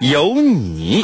[0.00, 1.02] 有你。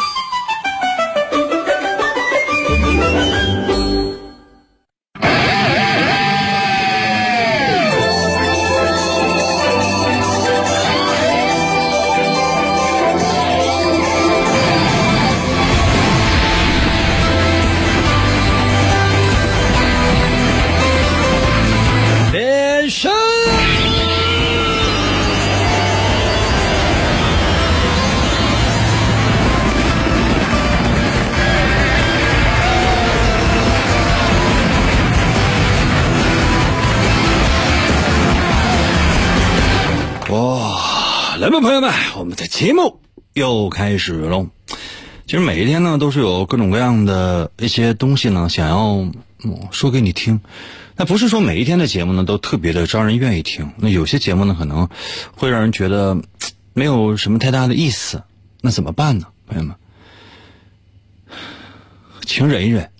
[41.76, 43.00] 友们，我们的节目
[43.34, 44.48] 又开始喽。
[45.26, 49.06] 其实每一天呢，都是有各种各样的一些东西呢，想要、
[49.70, 50.40] 说给你听。
[50.96, 54.88] 那不是说每一天的节目呢都特别的招人愿意听，那有些节目呢可能
[55.36, 56.16] 会让人觉得
[56.72, 58.22] 没有什么太大的意思，
[58.62, 59.76] 那怎么办呢，朋友们？
[62.24, 62.90] 请忍一忍。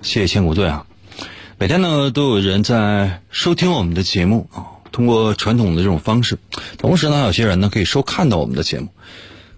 [0.00, 0.86] 谢谢千古队啊！
[1.58, 6.38] 每天呢都有人在收听我们的节目啊，通过传统的这种方式，
[6.78, 8.88] 同时呢有些人呢可以收看到我们的节目。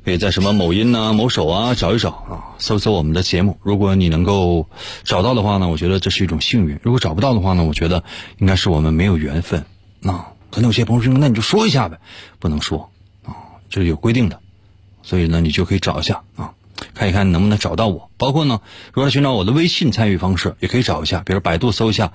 [0.05, 3.59] 可以在什么某音呐、某手啊找一找啊，搜搜我们的节目。
[3.63, 4.67] 如果你能够
[5.05, 8.03] 找到的话呢，我觉得这是一种幸运；如果找不到的话呢，我觉得
[8.39, 9.67] 应该是我们没有缘分。
[10.03, 11.99] 啊，可能有些朋友说，那你就说一下呗，
[12.39, 12.91] 不能说
[13.27, 13.37] 啊，
[13.69, 14.41] 这是有规定的。
[15.03, 16.55] 所以呢，你就可以找一下啊，
[16.95, 18.11] 看一看能不能找到我。
[18.17, 22.15] 包括呢，如果要寻找我的微信参与方式，也可以找一下，比如百度搜一下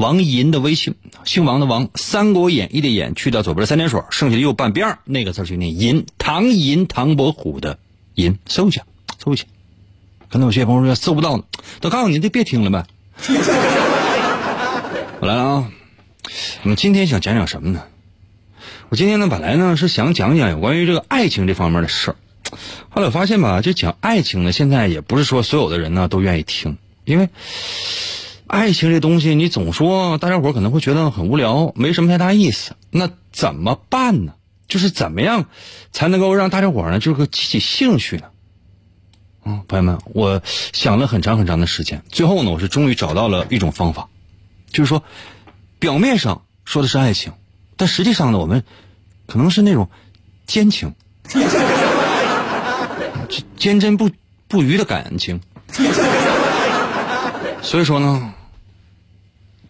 [0.00, 0.94] 王银的微信，
[1.26, 7.78] 姓王的王，《三国演义》的演，去掉左边三点水，剩下的右半边那个字就念银，唐银，唐伯虎的
[8.14, 8.82] 银，搜一下，
[9.22, 9.44] 搜一下。
[10.30, 11.44] 可能有些朋友说搜不到呢，
[11.82, 12.86] 都告诉你，就别听了呗。
[15.20, 15.70] 我来了啊，
[16.62, 17.82] 我们今天想讲讲什么呢？
[18.88, 22.16] 我今天呢，本来呢是想讲讲有关于这个爱情这方面的事儿，
[22.88, 27.28] 后来我发现吧，就讲爱情呢，现在也不是说所有的人呢都愿意听，因为。
[28.50, 32.74] 爱情这东西，你总说大家伙可能会觉得很无聊，没什么太大意思。
[32.90, 34.32] 那怎么办呢？
[34.66, 35.44] 就是怎么样
[35.92, 38.24] 才能够让大家伙呢，就是激起兴趣呢？
[39.44, 44.08] 嗯，朋友们，我想了很长很长的时间，最后呢，我是终于找到了一种方法，
[44.72, 45.04] 就是说，
[45.78, 47.32] 表面上说的是爱情，
[47.76, 48.64] 但实际上呢，我们
[49.28, 49.88] 可能是那种
[50.48, 50.92] 奸情，
[53.56, 54.10] 坚贞不
[54.48, 55.40] 不渝的感情。
[57.62, 58.34] 所以说呢。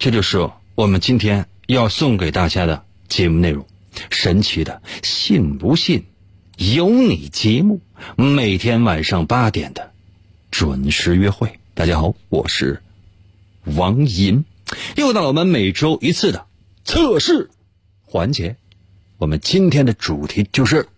[0.00, 3.66] 这就是我们今天要送给大家的节目内容，
[4.10, 6.06] 神奇的信不信
[6.56, 7.82] 由你节目，
[8.16, 9.92] 每天晚上八点的
[10.50, 11.60] 准时约会。
[11.74, 12.82] 大家好，我是
[13.76, 14.46] 王银，
[14.96, 16.46] 又到了我们每周一次的
[16.82, 17.50] 测试
[18.06, 18.56] 环节。
[19.18, 20.88] 我们今天的主题就是。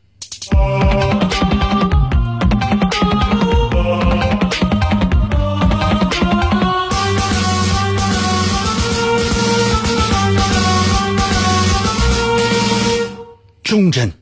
[13.73, 14.13] 忠贞。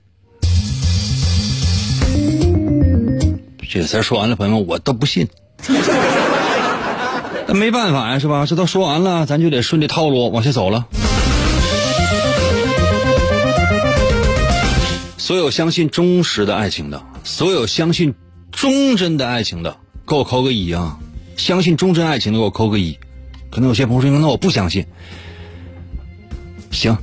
[3.69, 5.27] 这个词说完了，朋友们，我都不信。
[7.49, 8.47] 那没办法呀，是吧？
[8.47, 10.87] 这都说完了，咱就得顺着套路往下走了。
[15.19, 18.15] 所有相信忠实的爱情的，所有相信
[18.53, 20.97] 忠贞的爱情的，给我扣个一啊！
[21.37, 22.97] 相信忠贞爱情的，给我扣个一。
[23.51, 24.87] 可能有些朋友说，那我不相信。
[26.71, 26.97] 行。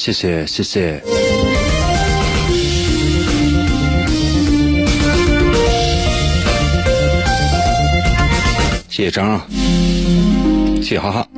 [0.00, 1.04] 谢谢谢谢。
[8.88, 9.46] 谢谢张啊，
[10.76, 11.28] 谢谢哈哈。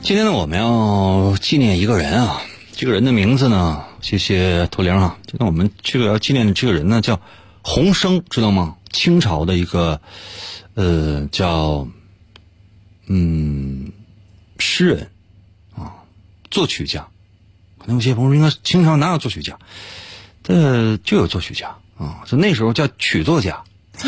[0.00, 2.40] 今天呢，我们要纪念一个人啊，
[2.70, 5.18] 这个人的名字呢，谢谢驼铃啊。
[5.26, 7.20] 今天我们这个要纪念的这个人呢，叫
[7.62, 8.76] 洪生，知道吗？
[8.92, 10.00] 清朝的一个
[10.74, 11.88] 呃叫
[13.06, 13.90] 嗯
[14.58, 15.10] 诗人
[15.76, 15.92] 啊，
[16.50, 17.06] 作曲家。
[17.88, 19.58] 可能有些朋友，应该清朝哪有作曲家？
[20.46, 23.64] 呃，就有作曲家啊，就那时候叫曲作家。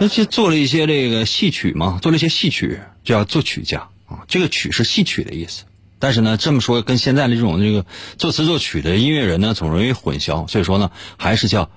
[0.00, 4.26] 那就做了一些这个戏曲嘛，做了一些戏曲，叫作曲家啊。
[4.26, 5.62] 这个曲是戏曲的意思
[6.00, 7.86] 但是呢，这么说跟现在的这种这个
[8.18, 11.70] 作词作曲的音乐人呢，总容易混淆，所以说呢，还是叫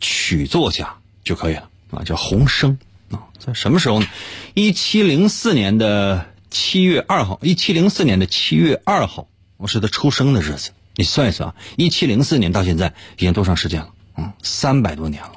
[0.00, 2.78] 曲作家就可以了啊，叫洪生
[3.10, 4.06] 啊，在什么时候呢？
[4.52, 9.28] 一七零四年的七月二号，一七零四年的七月二号，
[9.62, 10.72] 我是他出生的日子。
[10.96, 13.90] 你算一算，一七零四年到现在已经多长时间了？
[14.16, 15.30] 嗯，三百多年了。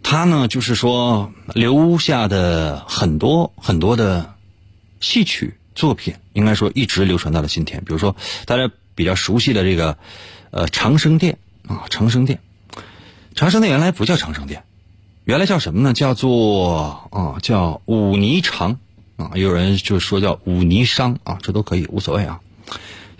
[0.00, 4.34] 他呢，就是说留下的很多很多的
[5.00, 7.82] 戏曲作品，应该说一直流传到了今天。
[7.84, 8.14] 比如说
[8.44, 9.98] 大家比较熟悉的这个，
[10.52, 11.36] 呃，长生殿
[11.66, 12.38] 啊，长生殿，
[13.34, 14.62] 长生殿原来不叫长生殿，
[15.24, 15.92] 原来叫什么呢？
[15.92, 18.76] 叫做啊，叫五霓裳
[19.16, 22.38] 啊，有人就说叫五霓裳啊，这都可以，无所谓啊。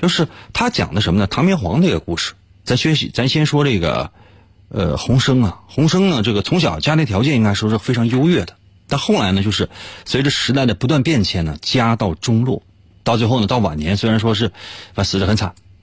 [0.01, 1.27] 就是他讲的什么呢？
[1.27, 2.33] 唐明皇这个故事，
[2.65, 4.11] 咱学习，咱先说这个。
[4.73, 8.55] 呃，洪生啊，洪生呢，这个从小家庭条件应该说是非常优越的，
[8.87, 9.69] 但后来呢，就是
[10.05, 12.63] 随着时代的不断变迁呢，家道中落，
[13.03, 14.53] 到最后呢，到晚年虽然说是，
[14.95, 15.53] 啊死的很惨。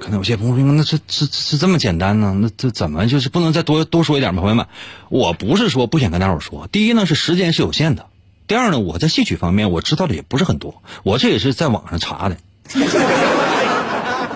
[0.00, 2.36] 可能有些朋友说，那这这这这么简单呢？
[2.36, 4.40] 那这怎么就是不能再多多说一点吗？
[4.42, 4.66] 朋友们，
[5.08, 8.06] 我不是说不想跟大伙说，第一呢是时间是有限的，
[8.46, 12.36] 第二呢我在戏曲方面我知道的也不是很多，我这也是在网上查的，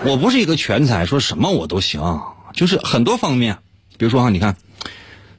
[0.05, 2.21] 我不是一个全才，说什么我都行。
[2.53, 3.57] 就是很多方面，
[3.97, 4.55] 比如说啊，你看，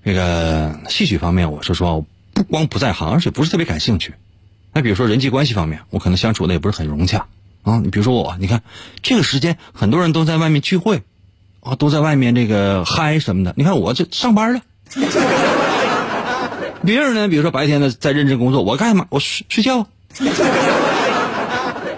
[0.05, 4.15] 这个戏曲方面，我说实话，我不光不在行，而且不是特别感兴趣。
[4.73, 7.27] 那比如说人际关系方面，我可能相处的也不是很融洽
[7.63, 7.81] 啊。
[7.83, 8.63] 你比如说我，你看
[9.03, 11.03] 这个时间，很多人都在外面聚会，
[11.61, 13.55] 啊，都在外面这个嗨什么的。
[13.57, 14.61] 你看我这上班了，
[16.85, 19.07] 别人呢，比如说白天呢在认真工作，我干嘛？
[19.11, 19.87] 我睡睡觉。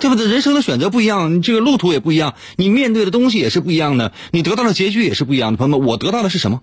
[0.00, 0.26] 对不对？
[0.26, 5.58] 人生的选择不一样，你这个路途也不一样，你面对的东西也是不一样的，你得到的结局也是不一样的。
[5.58, 6.62] 朋友们，我得到的是什么？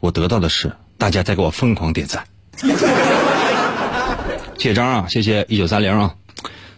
[0.00, 2.24] 我得到的是大家在给我疯狂点赞。
[4.56, 6.14] 谢谢张啊，谢谢一九三零啊，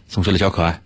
[0.08, 0.82] 送出了小可爱。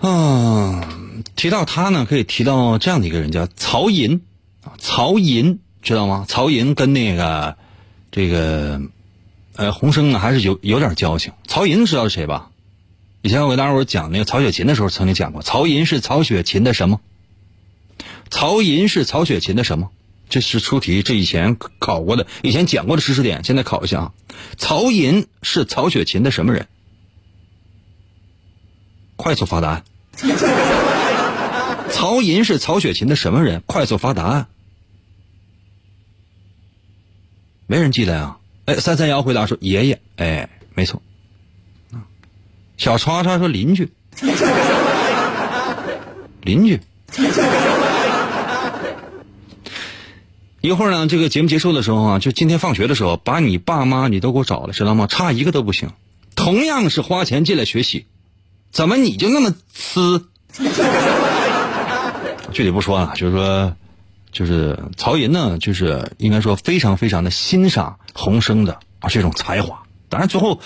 [0.00, 0.88] 啊，
[1.36, 4.22] 提到他呢，可以提到这样的一个人，叫曹寅
[4.64, 6.24] 啊，曹寅知道吗？
[6.28, 7.56] 曹寅跟那个
[8.10, 8.80] 这个。
[9.56, 11.32] 呃，洪生啊还是有有点交情。
[11.46, 12.50] 曹寅知道是谁吧？
[13.20, 17.00] 以前我给大伙讲那个曹雪芹的时候，曾经讲过，曹寅是曹雪芹的什么？
[18.30, 19.90] 曹寅是曹雪芹的什么？
[20.30, 24.12] 这是出题，这以前考过的，以前讲过的知识点，现在考一下啊。
[24.56, 26.66] 曹寅是曹雪芹的什么人？
[29.16, 29.84] 快速发答案。
[31.90, 33.62] 曹寅是曹雪芹的什么人？
[33.66, 34.46] 快速发答案。
[37.70, 38.36] 没人记得呀。
[38.64, 41.00] 哎，三三幺回答说：“爷爷，哎，没错。”
[42.76, 43.88] 小叉叉说：“邻居，
[46.42, 46.80] 邻居。”
[50.60, 55.06] 一会儿呢，这个节目结束的时候啊，就今天放学的时候，把你爸妈你都给我找了，知道吗？
[55.06, 55.90] 差一个都不行。
[56.34, 58.06] 同样是花钱进来学习，
[58.72, 60.24] 怎么你就那么呲？
[62.52, 63.76] 具体不说了，就是说。
[64.32, 69.82] 就是曹寅呢，就是应该说非常非常的欣赏洪生的啊这种才华。
[70.08, 70.60] 当然最后，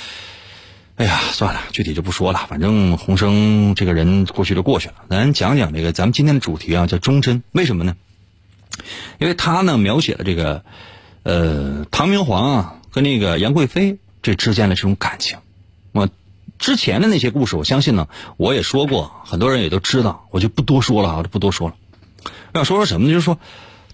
[0.96, 2.46] 哎呀，算了，具体就不说了。
[2.48, 4.94] 反正洪生这个人过去就过去了。
[5.10, 7.42] 咱讲讲这个咱们今天的主题啊，叫忠贞。
[7.52, 7.96] 为什么呢？
[9.18, 10.64] 因为他呢描写了这个
[11.22, 15.38] 呃唐明皇啊跟那个杨贵妃这之间的这种感情。
[15.92, 16.08] 我
[16.58, 21.74] 之前的那些故事，我相信呢我也说过，很多人也都知道，我就不多说了啊，就不多说了。
[22.54, 23.12] 要说说什么呢？
[23.12, 23.38] 就是说，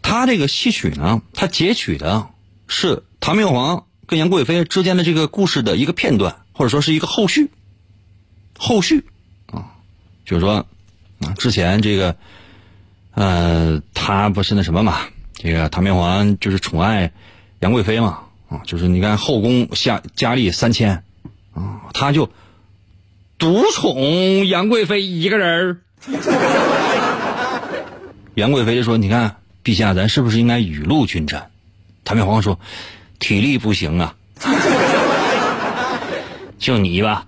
[0.02, 2.28] 他这个戏曲呢，他截取的
[2.68, 7.50] 是唐明皇跟杨贵妃之间的这个故事的一个片段，或者说是一个后续。
[8.58, 9.04] 后续
[9.46, 9.72] 啊，
[10.26, 10.66] 就是说
[11.20, 12.14] 啊，之前这个
[13.14, 15.00] 呃，他不是那什么嘛，
[15.32, 17.10] 这个唐明皇就是宠爱
[17.60, 21.02] 杨贵妃嘛啊，就是你看后宫下佳丽三千
[21.54, 22.30] 啊，他就
[23.38, 25.80] 独宠杨贵妃一个人儿
[28.34, 31.50] 杨贵妃就说：“你看，陛下，咱是不是应该雨露均沾？”
[32.04, 32.58] 唐明皇说
[33.18, 34.14] ：“体力不行啊，
[36.58, 37.26] 就你吧。”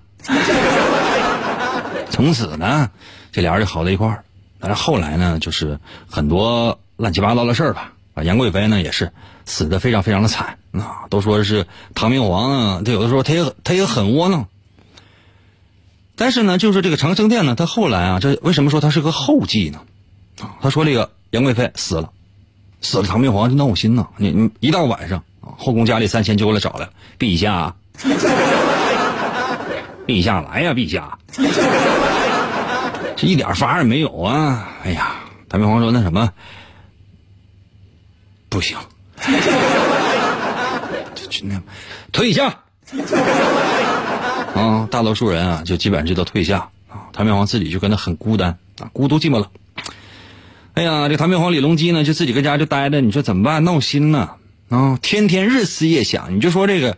[2.10, 2.90] 从此呢，
[3.32, 4.24] 这俩人就好在一块儿。
[4.60, 5.78] 但是后来呢，就是
[6.08, 7.92] 很多乱七八糟的事儿吧。
[8.14, 9.10] 啊，杨贵妃呢也是
[9.44, 11.04] 死的非常非常的惨啊。
[11.10, 14.46] 都说是唐明皇啊，他有的时候他也他也很窝囊。
[16.14, 19.80] 但是呢，就是这个长生殿呢，他后来啊，这为什么说他是个后继呢？
[20.60, 22.10] 他说：“这个杨贵妃死了，
[22.80, 24.06] 死了，唐明皇就闹心呐！
[24.16, 27.74] 你你一到晚上，后宫佳丽三千就过来找来，陛下，
[30.06, 31.18] 陛下来呀，陛下，
[33.16, 34.68] 这一点法也没有啊！
[34.84, 35.16] 哎呀，
[35.48, 36.30] 唐明皇说那什么，
[38.48, 38.76] 不行，
[41.14, 41.60] 就就那
[42.12, 42.54] 退下。”
[44.54, 46.58] 啊，大多数人啊，就基本上就都退下
[46.88, 47.08] 啊。
[47.12, 49.46] 唐明皇自己就跟他很孤单啊，孤独寂寞冷。
[50.74, 53.62] 哎呀，这唐明皇李隆基呢，就自己搁家就待着，你说怎么办？
[53.64, 54.36] 闹心呐
[54.70, 54.98] 啊！
[55.02, 56.96] 天天日思夜想，你就说这个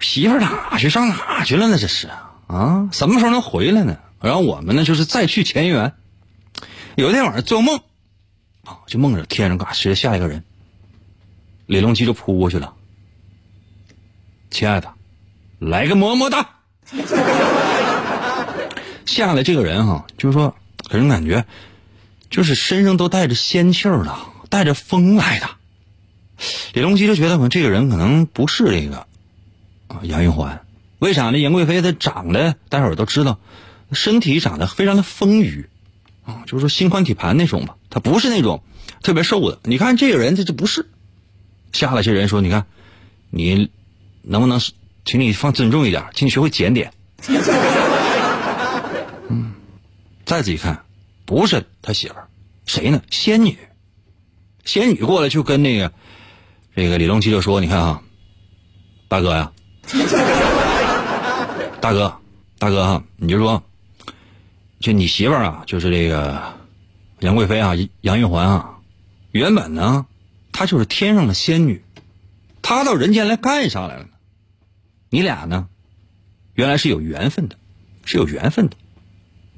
[0.00, 0.88] 媳妇儿哪去？
[0.88, 1.76] 上哪去了呢？
[1.78, 2.08] 这是
[2.46, 3.98] 啊，什么时候能回来呢？
[4.22, 5.92] 然后我们呢，就是再续前缘。
[6.96, 7.78] 有一天晚上做梦
[8.64, 10.42] 啊，就梦着天上嘎直接下一个人，
[11.66, 12.72] 李隆基就扑过去了。
[14.50, 14.90] 亲爱的，
[15.58, 16.48] 来个么么哒！
[19.04, 20.54] 下来这个人哈，就是说
[20.88, 21.44] 给人感觉，
[22.30, 24.14] 就是身上都带着仙气儿的，
[24.48, 25.48] 带着风来的。
[26.72, 29.06] 李隆基就觉得可能这个人可能不是这个
[30.02, 30.64] 杨玉环，
[30.98, 31.38] 为啥呢？
[31.38, 33.38] 杨贵妃她长得，待会儿都知道，
[33.92, 35.66] 身体长得非常的丰腴
[36.24, 38.62] 啊，就是说心宽体盘那种吧，她不是那种
[39.02, 39.58] 特别瘦的。
[39.64, 40.86] 你看这个人，他就不是。
[41.72, 42.64] 下来这人说：“你看，
[43.30, 43.70] 你
[44.22, 44.58] 能不能
[45.04, 46.92] 请你放尊重一点，请你学会检点。”
[49.28, 49.52] 嗯，
[50.24, 50.82] 再仔细看，
[51.28, 52.26] 不是他媳妇儿，
[52.64, 53.02] 谁呢？
[53.10, 53.58] 仙女。
[54.64, 55.92] 仙女过来就跟那个
[56.74, 58.02] 这个李隆基就说：“你看啊，
[59.08, 59.52] 大哥呀，
[61.82, 62.18] 大哥，
[62.58, 63.62] 大哥哈，你就说，
[64.80, 66.42] 就你媳妇儿啊，就是这个
[67.20, 68.78] 杨贵妃啊，杨玉环啊，
[69.32, 70.06] 原本呢，
[70.50, 71.84] 她就是天上的仙女，
[72.62, 74.08] 她到人间来干啥来了呢？
[75.10, 75.68] 你俩呢，
[76.54, 77.56] 原来是有缘分的，
[78.06, 78.78] 是有缘分的。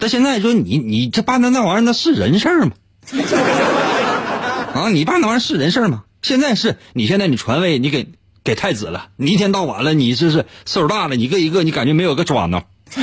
[0.00, 2.72] 但现在说你你这办的那玩意儿，那是人事儿吗？
[4.74, 6.04] 啊，你办那玩意儿是人事儿吗？
[6.22, 8.08] 现在是你现在你传位，你给
[8.42, 12.64] 给太子了，你一天到晚了，你这是岁数大了，一个一个你感觉没有个抓挠，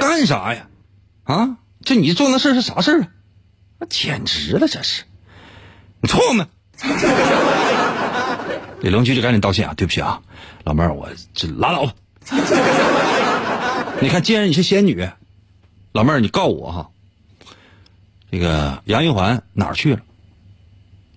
[0.00, 0.68] 干啥呀？
[1.24, 3.08] 啊，这你做那事儿是啥事儿啊？
[3.80, 5.02] 那简直了，这是，
[6.00, 6.46] 你错吗？
[8.80, 10.20] 李隆基就赶紧道歉啊，对不起啊，
[10.64, 11.92] 老妹儿，我这拉倒吧。
[14.00, 15.08] 你看，既然你是仙女，
[15.96, 16.88] 老妹儿，你告我哈，
[18.30, 20.00] 这个杨玉环哪儿去了？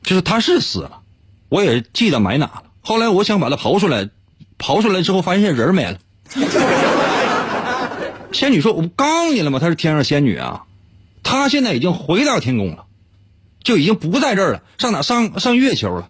[0.03, 1.01] 就是他是死了，
[1.49, 2.63] 我也记得埋哪了。
[2.79, 4.07] 后来我想把他刨出来，
[4.57, 5.99] 刨出来之后发现人没了。
[8.31, 9.59] 仙女说：“我不告诉你了吗？
[9.59, 10.63] 她是天上仙女啊，
[11.23, 12.85] 她现在已经回到天宫了，
[13.61, 16.09] 就已经不在这儿了，上哪上上月球了。”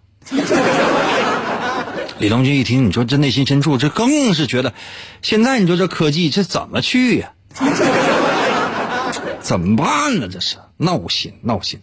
[2.20, 4.74] 李东基一听，你说这内心深处，这更是觉得，
[5.22, 7.32] 现在你说这科技这怎么去呀？
[9.50, 10.28] 怎么办呢？
[10.30, 11.80] 这是闹心闹心。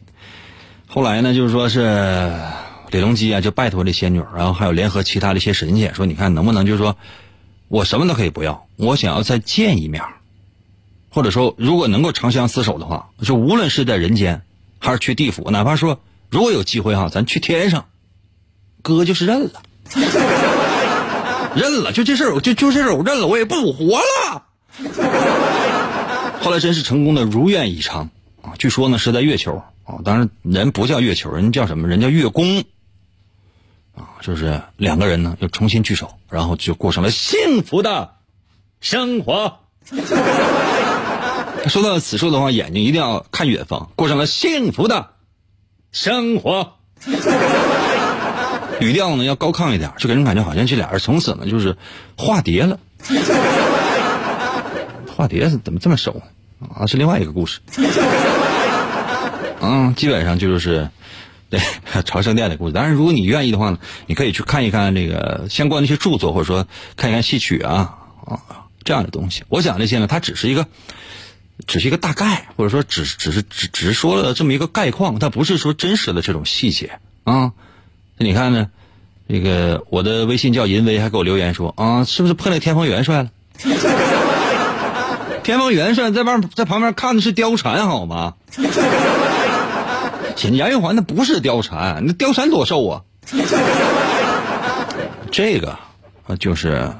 [0.87, 2.33] 后来呢，就是说是
[2.91, 6.95] 李隆基啊，就拜托这仙女，然后还有联合其他的一些神仙，说你看能不能就是说，
[7.67, 10.01] 我什么都可以不要，我想要再见一面，
[11.09, 14.43] 或者说如果能够长相厮守的话，就无论是在人间
[14.79, 17.83] 还是去地府，哪怕说如果有机会哈，咱去天上，
[18.81, 19.61] 哥就是认了。
[21.53, 24.43] 认了，就这事儿，就就这事儿，我认了，我也不活了。
[26.47, 28.09] 后来真是成功的如愿以偿
[28.41, 28.53] 啊！
[28.57, 31.89] 据说呢是在月球啊，当然人不叫月球，人叫什么？
[31.89, 32.63] 人叫月宫
[33.93, 38.11] 啊，就是两个人呢又重新聚首，然后就过上了幸福的
[38.79, 39.59] 生活。
[41.67, 45.09] 说到此处的话，眼睛一定要看远方，过上了幸福的
[45.91, 46.75] 生活。
[48.79, 51.75] 语调呢要高亢一点，就给人感觉好像这俩人从此呢就是
[52.15, 52.79] 化蝶了。
[55.13, 56.21] 化蝶是怎么这么熟呢
[56.75, 56.85] 啊？
[56.85, 57.59] 是另外一个故事。
[59.59, 60.89] 嗯，基本上就是
[61.49, 61.59] 对
[62.05, 62.73] 朝圣殿的故事。
[62.73, 68.39] 当然，如果你愿意的话呢，你可以去看一看这个相关的一些著作，或者说看一看戏曲啊啊
[68.83, 69.43] 这样的东西。
[69.49, 70.67] 我讲这些呢，它只是一个，
[71.65, 77.51] 只是一个大概，或者说只只是只只是说了这么一个概况，它不是说真实的这种细节啊。
[78.17, 78.69] 你看呢，
[79.27, 83.31] 这个我的微信叫银威，还给我留言说啊，是不是碰那天蓬元帅了？
[85.47, 88.33] 天蓬元帅在外在旁边看的是貂蝉，好吗？
[90.35, 93.01] 秦杨玉环那不是貂蝉，那貂蝉多瘦啊！
[95.31, 95.79] 这个
[96.27, 96.91] 啊，就是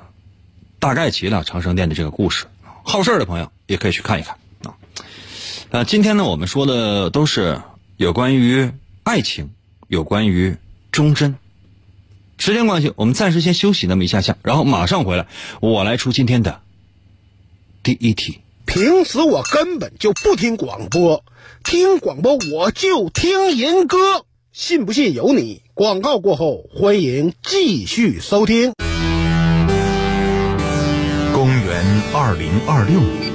[0.79, 2.45] 大概齐了长生殿的这个故事。
[2.83, 4.71] 好事的朋友也可以去看一看啊。
[5.71, 7.61] 呃，今天呢，我们说的都是
[7.97, 8.71] 有关于
[9.03, 9.49] 爱情，
[9.89, 10.55] 有关于。
[10.89, 11.35] 忠贞。
[12.37, 15.27] 时间关系，我们暂时先休息那么一下下，然后马上回来，
[15.59, 16.61] 我来出今天的
[17.87, 18.41] 第一题。
[18.65, 21.23] 平时我根本就不听广播，
[21.63, 23.97] 听广播我就听人歌，
[24.51, 25.61] 信不信由你。
[25.73, 28.73] 广告过后，欢迎继续收听。
[31.33, 33.31] 公元二零二六年，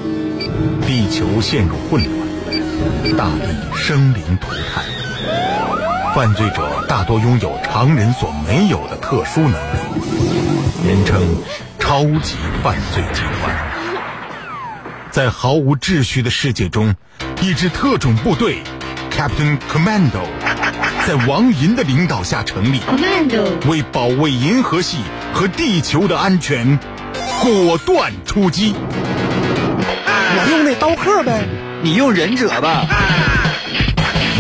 [0.82, 4.85] 地球陷入混乱，大地生灵涂炭。
[6.14, 9.56] 犯罪者大多拥有常人所没有的特殊能力，
[10.87, 11.23] 人称
[11.78, 13.81] 超超级犯罪集团。
[15.12, 16.97] 在毫无秩序的世界中，
[17.42, 18.62] 一支特种部队
[19.11, 20.25] Captain Commando
[21.07, 22.81] 在王银的领导下成立，
[23.69, 25.00] 为保卫银河系
[25.35, 26.78] 和地球的安全，
[27.42, 28.75] 果断出击。
[30.07, 31.45] 我用那刀客呗，
[31.83, 32.87] 你用忍者吧。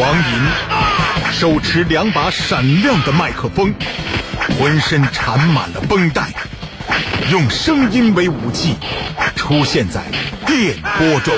[0.00, 3.74] 王银手持两把闪亮的麦克风，
[4.58, 6.32] 浑身缠满了绷带，
[7.30, 8.74] 用声音为武器，
[9.36, 10.02] 出现在
[10.46, 11.34] 电波中，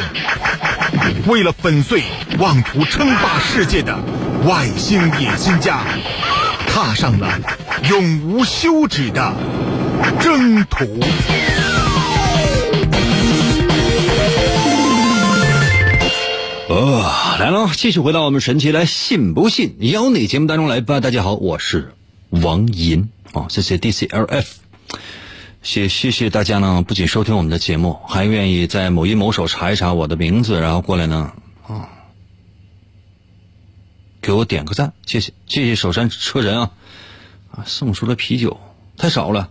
[1.27, 2.03] 为了粉碎
[2.39, 3.97] 妄图称霸世界的
[4.45, 5.81] 外星野心家，
[6.67, 7.29] 踏上了
[7.89, 9.35] 永无休止的
[10.21, 11.01] 征途。
[16.67, 20.99] 哦，来了，继续回到我们神奇来信不信由你节目当中来吧。
[20.99, 21.93] 大家好，我是
[22.31, 24.45] 王银哦，谢谢 DCLF，
[25.65, 31.33] 谢谢谢大家呢，不仅收听我们的节目，还愿意在某音某手查一查我的名字，然后过来呢
[31.67, 31.89] 啊，
[34.21, 36.71] 给我点个赞，谢谢谢谢首山车人啊
[37.51, 38.61] 啊，送出了啤酒
[38.99, 39.49] 太少了，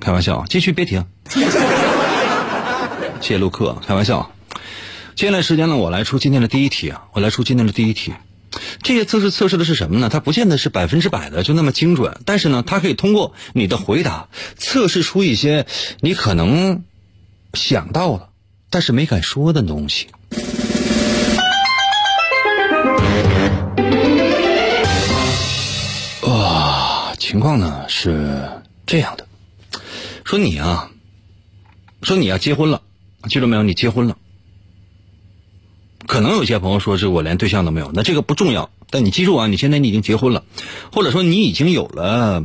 [0.00, 1.48] 开玩笑，继续别停，谢
[3.20, 4.28] 谢陆克，开玩笑。
[5.14, 8.12] 接下来时间呢，我来出今天的第一题啊，我来出今天的第一题。
[8.82, 10.08] 这些测试测试的是什么呢？
[10.08, 15.66] 它不见得是百分之百的就那么精准，但是呢，它可以通过你的回答测试出一些
[16.00, 16.84] 你可能
[17.54, 18.30] 想到了，
[18.70, 20.08] 但是没敢说的东西。
[26.22, 28.48] 啊，情况呢是
[28.86, 29.26] 这样的，
[30.24, 30.90] 说你啊，
[32.02, 32.82] 说你要结婚了，
[33.28, 33.62] 记住没有？
[33.62, 34.16] 你结婚了。
[36.06, 38.70] 可能有些朋友说是我连对象都没有，那这个不重要。
[38.90, 40.44] 但你记住啊，你现在你已经结婚了，
[40.92, 42.44] 或者说你已经有了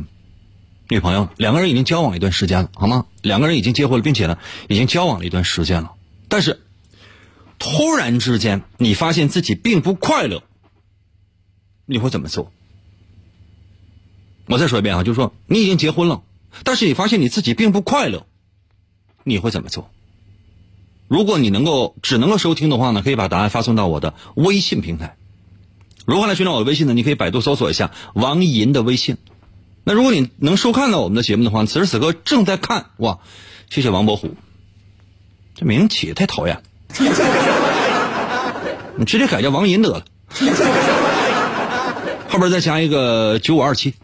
[0.88, 3.06] 女朋友，两个人已经交往一段时间了，好吗？
[3.20, 4.38] 两个人已经结婚了，并且呢，
[4.68, 5.92] 已经交往了一段时间了。
[6.28, 6.60] 但是
[7.58, 10.42] 突然之间你发现自己并不快乐，
[11.84, 12.52] 你会怎么做？
[14.46, 16.22] 我再说一遍啊，就是说你已经结婚了，
[16.64, 18.26] 但是你发现你自己并不快乐，
[19.24, 19.90] 你会怎么做？
[21.08, 25.16] 如果你能够只能够收听的话呢，可以把答案发送到我的微信平台。
[26.04, 26.94] 如何来寻找我的微信呢？
[26.94, 29.16] 你可以百度搜索一下王银的微信。
[29.84, 33.18] 那如果你能收看到我们的节目的话，此时此刻正在看哇，
[33.70, 34.34] 谢谢王伯虎，
[35.54, 36.62] 这名起的太讨厌，
[38.96, 40.04] 你直接改叫王银得了，
[42.28, 43.94] 后边再加一个九五二七，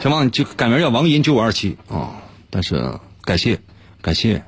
[0.00, 0.26] 行吗？
[0.26, 2.16] 就改名叫王银九五二七啊。
[2.50, 3.58] 但是感谢，
[4.02, 4.44] 感谢。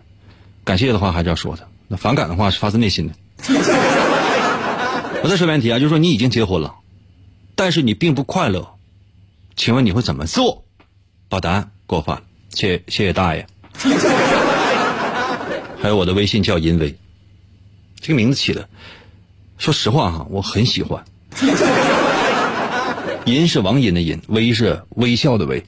[0.64, 3.14] 感谢的话还是要说的，那反感的话是发自内心的。
[5.22, 6.74] 我再说一遍题啊，就是说你已经结婚了，
[7.54, 8.66] 但是你并不快乐，
[9.56, 10.64] 请问你会怎么做？
[11.28, 13.46] 把答案给我发，谢谢谢大爷。
[15.80, 16.94] 还有我的微信叫银威，
[18.00, 18.68] 这个名字起的，
[19.58, 21.04] 说实话哈，我很喜欢。
[23.26, 25.62] 银是王银的银，微是微笑的微。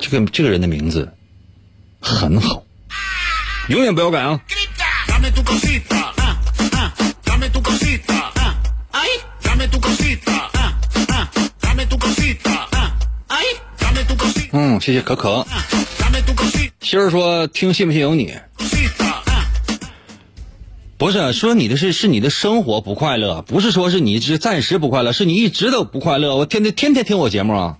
[0.00, 1.10] 这个这个人的名字。
[2.02, 2.64] 很好，
[3.68, 4.40] 永远不要改啊！
[14.54, 15.46] 嗯，谢谢可可。
[16.82, 18.34] 心儿说：“听信不信由你。”
[20.98, 26.36] 不是说你的是是你的生活不快乐，不是说是你是暂时不快乐，是你一直都不快乐。
[26.36, 27.78] 我天天天天听我节目啊。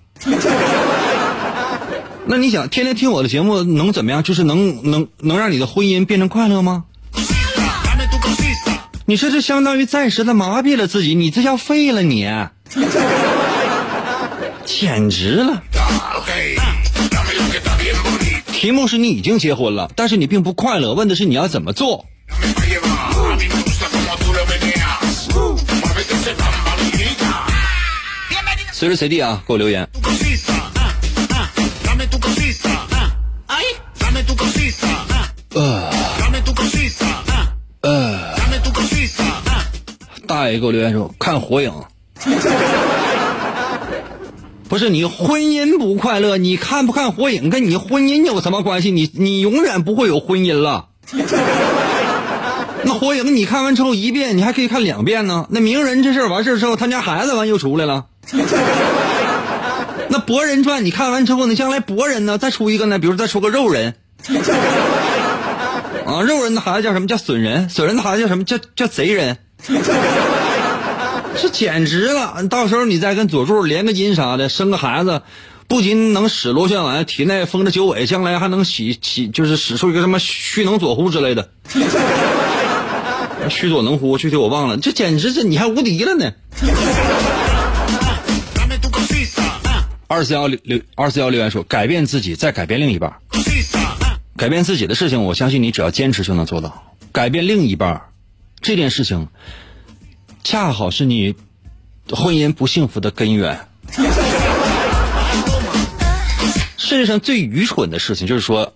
[2.25, 4.23] 那你想天天听我的节目能怎么样？
[4.23, 6.85] 就是能能能让你的婚姻变成快乐吗？
[9.05, 12.25] 你说这相当于暂时的麻痹了自己，你这叫废了你，
[14.65, 15.61] 简直了！
[18.47, 20.93] 题目是你已经结婚了，但是你并不快乐。
[20.93, 22.05] 问的是你要怎么做？
[28.71, 29.87] 随时随地啊，给我留言。
[40.53, 41.73] 大爷给我留言说看火影，
[44.69, 48.91] 不是你婚姻不快乐，你看不看火影跟你婚姻有什么关系？
[48.91, 50.89] 你你永远不会有婚姻了。
[52.83, 55.47] 那火影你看完之后一遍，你还可以看两遍呢。
[55.49, 58.05] 那鸣人这事儿完事儿之后，他家孩子完又出来了。
[60.09, 63.95] 那博人传你看完之后，你将来博人呢再出一个呢，比如再出个肉人。
[66.05, 67.67] 啊，肉人的孩子叫什么叫损人？
[67.69, 69.35] 损人的孩子叫什么叫叫贼人？
[71.43, 72.47] 这简直了！
[72.47, 75.23] 到时候你再跟佐助连个筋啥的，生个孩子，
[75.67, 81.49] 不仅能使螺旋丸，体内封着九尾，将来还能洗洗，就是使出一个什么虚能左呼之类的。
[83.49, 84.77] 虚左能呼，具体我忘了。
[84.77, 86.31] 这简直是你还无敌了呢！
[90.07, 93.13] 二四幺六六二四幺留言说：改变自己，再改变另一半。
[94.37, 96.95] 改变自己的事情，我相信你只要坚持就能做到。
[97.11, 98.03] 改变另一半，
[98.61, 99.27] 这件事情，
[100.43, 101.35] 恰好是你
[102.09, 103.67] 婚姻不幸福的根源。
[106.77, 108.73] 世界上最愚蠢的事情，就是说，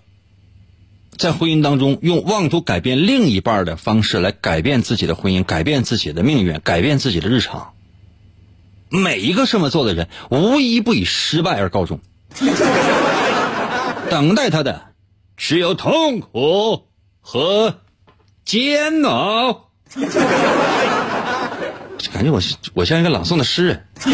[1.18, 7.74] 在婚姻当中用妄图改变另一半的方式来改变自己的婚姻，改变自己的命运，改变自己的日常。
[8.90, 12.00] 每一个这么做的人，无一不以失败而告终。
[14.10, 14.94] 等待他的，
[15.36, 16.86] 只有痛苦
[17.20, 17.82] 和
[18.46, 19.66] 煎熬。
[22.18, 22.42] 感觉我
[22.74, 23.86] 我像一个朗诵的诗人。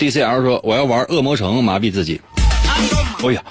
[0.00, 2.20] DCL 说：“我要玩恶魔城，麻痹自己。”
[3.22, 3.44] 哎呀，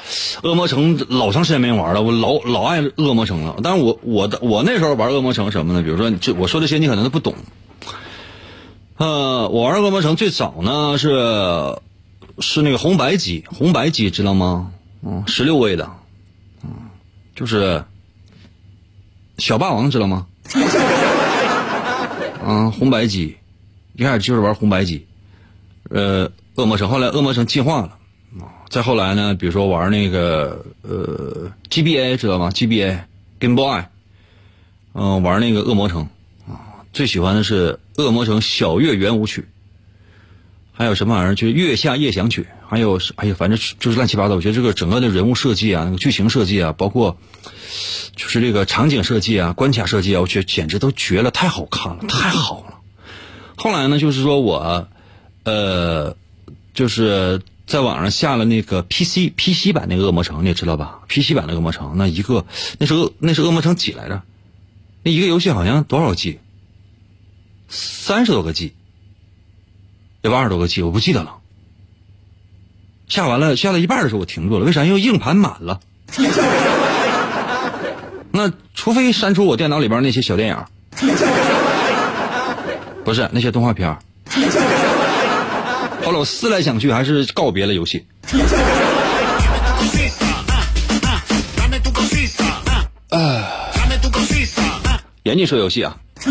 [0.43, 3.55] 恶魔城老长时间没玩了，我老老爱恶魔城了。
[3.63, 5.81] 但是我我的我那时候玩恶魔城什么呢？
[5.81, 7.33] 比如说，这我说这些你可能都不懂。
[8.97, 11.77] 呃，我玩恶魔城最早呢是
[12.39, 14.71] 是那个红白机，红白机知道吗？
[15.05, 15.89] 嗯，十六位的，
[16.65, 16.69] 嗯，
[17.33, 17.81] 就是
[19.37, 20.25] 小霸王知道吗？
[22.47, 23.36] 啊，红白机，
[23.97, 25.05] 一开始就是玩红白机，
[25.89, 27.97] 呃，恶魔城，后来恶魔城进化了，
[28.69, 32.99] 再后来呢，比如说玩那个呃 GBA 知道吗？GBA
[33.38, 33.83] Game Boy，
[34.93, 36.07] 嗯，玩那个恶魔城。
[36.93, 39.41] 最喜欢的是《恶魔城小月圆舞曲》，
[40.71, 41.36] 还有什么玩意儿？
[41.36, 44.36] 就《月下夜想曲》，还有哎呀，反正就是乱七八糟。
[44.36, 47.17] 我觉得这个整个的人物设计啊，那个剧情设计啊，包括
[48.15, 52.80] 就是这个场景设计啊、关卡设计啊，我觉得简直都绝了，太好看了，太好了。
[53.56, 54.88] 后来呢，就是说我
[55.43, 56.15] 呃，
[56.73, 62.45] 就是在网上下了那个 PC PC 版那个《恶魔城》，你知道吧？PC 版的《恶魔城》，那一个
[62.77, 64.21] 那是恶那是《恶魔城》几来着？
[65.03, 66.39] 那一个游戏好像多少 G？
[67.69, 68.73] 三十多个 G，
[70.21, 71.38] 有二十多个 G，我不记得了。
[73.07, 74.83] 下完了，下到一半的时候我停住了，为啥？
[74.83, 75.79] 因为硬盘满了。
[78.31, 80.57] 那除非删除我电脑里边那些小电影，
[83.03, 83.97] 不是那些动画片。
[86.03, 88.05] 后来我思来想去，还是告别了游戏。
[93.09, 93.43] 啊，
[95.23, 95.97] 严禁说游戏啊。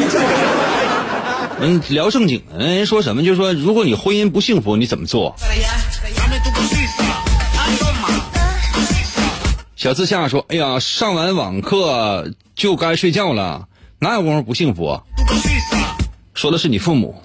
[1.59, 3.25] 嗯，聊正经的，人说什么？
[3.25, 5.35] 就说如果你婚姻不幸福，你怎么做？
[9.77, 15.03] 小自夏说：“哎呀，上完网课就该睡觉了，哪有功夫不幸福？”啊？
[16.33, 17.23] 说的是你父母，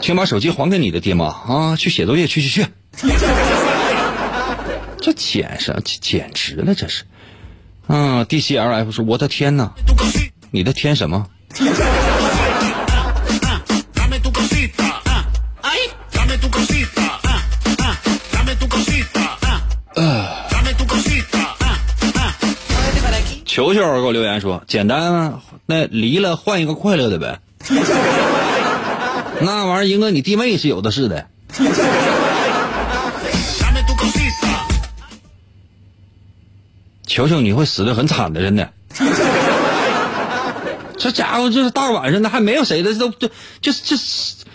[0.00, 1.74] 请把手机还给你的爹妈啊！
[1.76, 2.66] 去写作业，去去去！
[5.00, 7.02] 这简直简直了，这是。
[7.88, 9.72] 啊，D C L F 说：“我的天哪，
[10.52, 11.26] 你的天什么？”
[23.60, 27.40] 球球给我留言说：“简单啊，那离了换一个快乐的呗。
[29.42, 31.26] 那玩意儿，英哥你弟妹是有的是的。
[37.06, 38.72] 球球你会死的很惨的，真的。
[40.96, 43.28] ”这家伙就是大晚上的还没有谁的，都就
[43.60, 43.94] 就这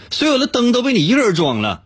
[0.09, 1.83] 所有的灯都被你一个人装了。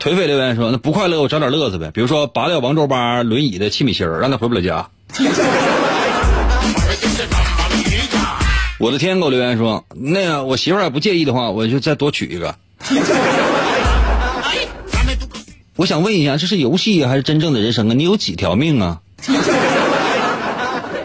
[0.00, 4.88] 颓废留言说：“那不快乐，我找点乐子呗，比如说拔掉王周八轮椅的气米芯儿，让他回不了家。
[8.80, 12.54] ”我的天，给我留言说：“那个我媳妇儿不介意的话，我就再多娶一个。
[15.76, 17.94] ”我想问一下，这是游戏还是真正的人生啊？
[17.94, 18.98] 你有几条命啊？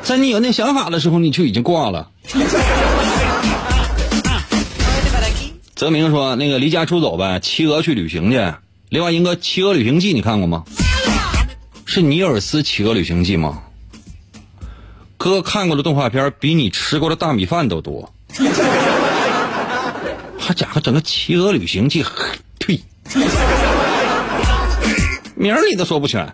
[0.04, 2.08] 在你有那想法的时候，你就已经挂了。
[5.76, 8.40] 泽明说：“那个离家出走呗，企鹅去旅行去。”
[8.90, 10.64] 另外一个《企鹅旅行记》，你看过吗？
[11.86, 13.64] 是尼尔斯《企鹅旅行记》吗？
[15.18, 18.14] 哥看过的动画片比你吃过的大米饭都多。
[20.38, 22.04] 好家伙，整个《企鹅旅行记》，
[22.60, 22.80] 呸！
[25.36, 26.32] 名儿你都说不全。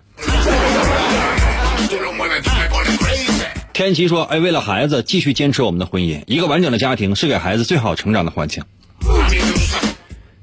[3.72, 6.22] 天琪说：“哎，为了孩子，继续坚持我们的婚姻。
[6.26, 8.62] 一个完整的家庭是给孩子最好成长的环境。”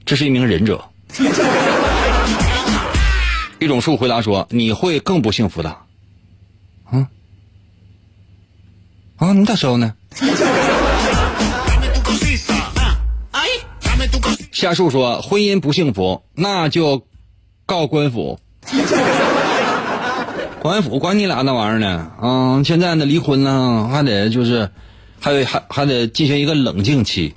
[0.05, 0.83] 这是一名忍者。
[3.59, 5.75] 一种树回答说：“你会更不幸福的。”
[6.91, 7.07] 嗯，
[9.17, 9.93] 啊，你咋收呢？
[14.51, 17.05] 夏树说婚姻不幸福，那就
[17.65, 18.39] 告官府。
[20.61, 22.11] 官府管你俩那玩意儿呢？
[22.19, 24.69] 啊，现在呢离婚呢还得就是，
[25.21, 27.33] 还得还还得进行一个冷静期。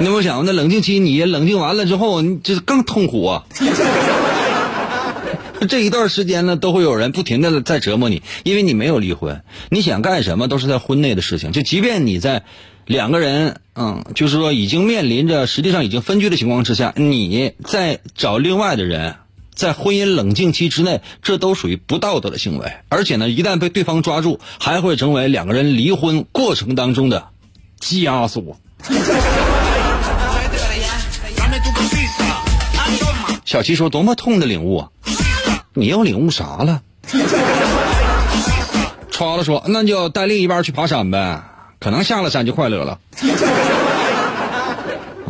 [0.00, 3.44] 你有没有想过，那冷静期你冷静完了之后，你这更痛苦啊！
[5.68, 11.52] 这一段时间呢，都会有人不停的在折磨你，因为你没有离婚，你想干什么都是在婚内的事情。
[11.52, 12.42] 就即便你在
[12.86, 19.16] 两个人，嗯，就是说已经面临着实际上已经分居的情况之下，你在找另外的人，
[19.54, 22.72] 在婚姻冷静期之内，这都属于不道德的行为。
[22.88, 27.28] 而且呢，一旦被对方抓住，还会成为两个人离婚过程当中的
[27.80, 28.56] 枷锁。
[33.44, 34.88] 小七说：“多么痛的领悟啊！
[35.74, 36.82] 你要领悟啥了？”
[39.10, 41.42] 超子说：“那就带另一半去爬山呗，
[41.78, 42.98] 可能下了山就快乐了。”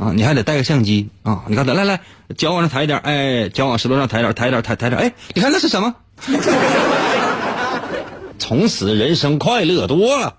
[0.01, 1.43] 啊，你还得带个相机啊！
[1.47, 2.01] 你看，来来来，
[2.37, 5.95] 脚往上抬一点，哎，脚往石头上抬点，抬点，抬抬点，哎，你看那是什么？
[8.39, 10.35] 从此人生快乐多了。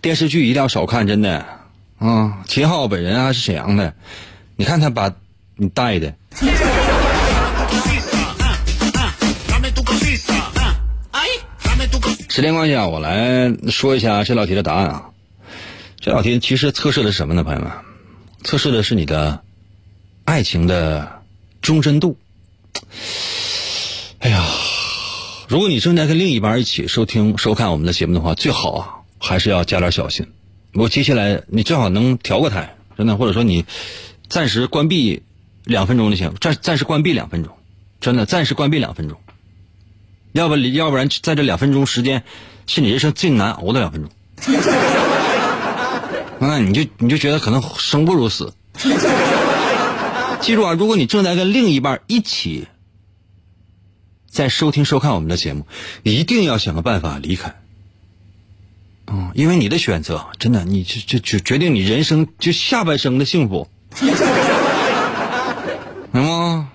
[0.00, 1.46] 电视剧一定要少看，真的。
[2.00, 3.94] 啊，秦昊本人还是沈阳的，
[4.56, 5.12] 你看他把
[5.56, 6.14] 你带的。
[12.28, 15.10] 时间关系啊，我来说一下这道题的答案啊。
[16.00, 17.70] 这道题其实测试的是什么呢，朋友们？
[18.42, 19.40] 测试的是你的
[20.24, 21.22] 爱情的
[21.62, 22.18] 忠贞度。
[24.18, 24.44] 哎呀，
[25.48, 28.88] 如果你正在跟另一半一起收听、收看我们的节目的话，最好啊
[29.18, 30.26] 还是要加点小心。
[30.72, 33.64] 我接下来你最好能调个台，真的，或者说你
[34.28, 35.22] 暂时关闭
[35.64, 37.56] 两分钟就行，暂暂时关闭两分钟，
[38.00, 39.18] 真的暂时关闭两分钟。
[40.32, 42.24] 要不要不然在这两分钟时间，
[42.66, 44.10] 是你人生最难熬的两分钟。
[46.40, 48.52] 那你就你就觉得可能生不如死。
[50.40, 52.66] 记住啊，如果你正在跟另一半一起
[54.28, 55.66] 在收听收看我们的节目，
[56.02, 57.54] 一定要想个办法离开。
[59.06, 63.68] 嗯，因为你的选择，真的，你就就决决定你人生就下半生的幸福，
[66.14, 66.68] 明白吗？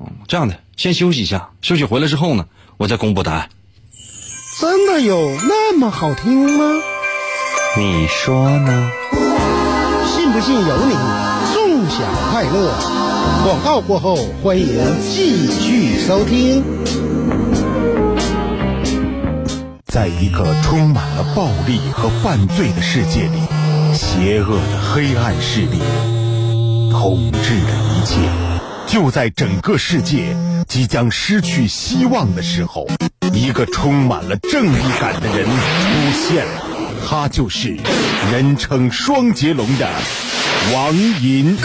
[0.00, 2.44] 嗯，这样的，先休息一下，休息回来之后呢，
[2.76, 3.48] 我再公布答案。
[4.60, 5.16] 真的有
[5.48, 6.74] 那么好听吗？
[7.78, 8.90] 你说呢？
[10.06, 10.94] 信不信由你，
[11.54, 12.00] 纵享
[12.30, 12.74] 快乐。
[13.44, 14.66] 广告过后，欢迎
[15.00, 16.62] 继续收听。
[19.86, 23.40] 在一个充满了暴力和犯罪的世界里，
[23.94, 25.78] 邪恶的黑暗势力
[26.90, 28.51] 统治着一切。
[28.92, 30.36] 就在整个世界
[30.68, 32.86] 即将失去希望的时候，
[33.32, 36.62] 一个充满了正义感的人出现了，
[37.08, 37.74] 他就是
[38.30, 39.88] 人称双截龙的
[40.74, 41.56] 王银。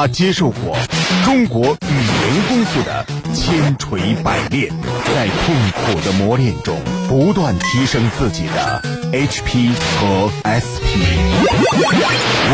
[0.00, 0.78] 他接受过
[1.24, 4.72] 中国语言功夫的千锤百炼，
[5.12, 8.80] 在痛苦的磨练中不断提升自己的
[9.10, 11.02] HP 和 SP。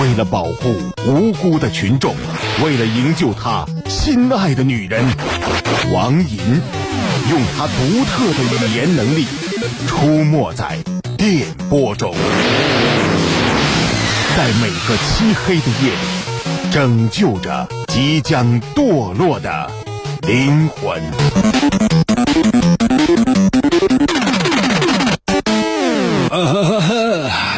[0.01, 0.75] 为了保护
[1.07, 2.17] 无辜的群众，
[2.65, 5.05] 为了营救他心爱的女人，
[5.93, 6.39] 王银
[7.31, 9.27] 用他独特的语言能力
[9.87, 10.79] 出没在
[11.19, 12.15] 电波中，
[14.35, 16.34] 在每个漆黑的夜里。
[16.75, 19.71] 拯救着即将堕落的
[20.27, 21.01] 灵魂。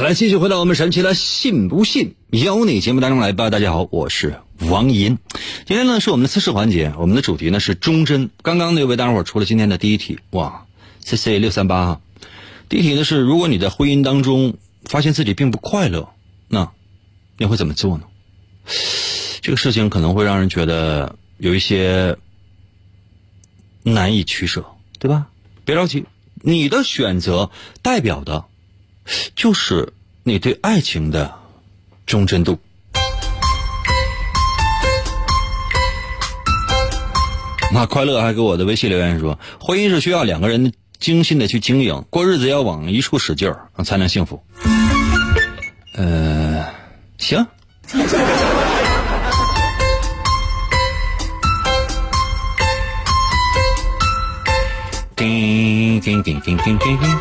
[0.03, 3.49] 来，继续回到我们神奇的“信不信由你”节目当中来吧。
[3.49, 5.17] 大家好，我是王银。
[5.65, 8.29] 今天呢是我们的测试环节，我们的主题呢是忠贞。
[8.43, 10.67] 刚刚呢为大家伙出了今天的第一题，哇
[11.03, 12.01] ，C C 六三八哈。
[12.69, 16.11] 第一题呢是，如果你在婚姻当中发现自己并不快乐，
[16.49, 16.71] 那
[17.39, 18.05] 你会怎么做呢？
[19.47, 22.17] 这个事情可能会让人觉得有一些
[23.85, 24.65] 难以取舍，
[24.99, 25.29] 对吧？
[25.65, 26.05] 别着急，
[26.43, 27.49] 你的选择
[27.81, 28.45] 代表的
[29.37, 29.93] 就是
[30.25, 31.33] 你对爱情的
[32.07, 32.59] 忠贞度。
[37.73, 44.45] 那快乐还给我的微信留言说，婚姻是需要两个人精心的去经营，过日子要往一处使劲儿，才能幸福。
[45.93, 46.67] 呃，
[47.19, 47.47] 行。
[56.01, 57.19] 叮叮叮叮叮叮叮。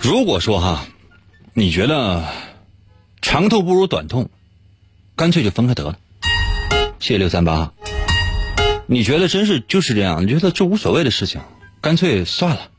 [0.00, 0.86] 如果说哈，
[1.52, 2.24] 你觉得
[3.20, 4.30] 长痛不如短痛，
[5.16, 5.98] 干脆就分开得了。
[6.98, 7.72] 谢谢六三八。
[8.86, 10.22] 你觉得真是就是这样？
[10.22, 11.40] 你觉得这无所谓的事情，
[11.80, 12.70] 干脆算了。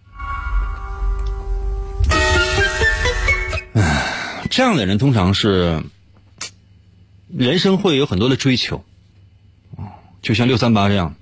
[3.73, 5.83] 唉，这样的人通常是
[7.35, 8.83] 人生会有很多的追求，
[10.21, 11.15] 就像六三八这样，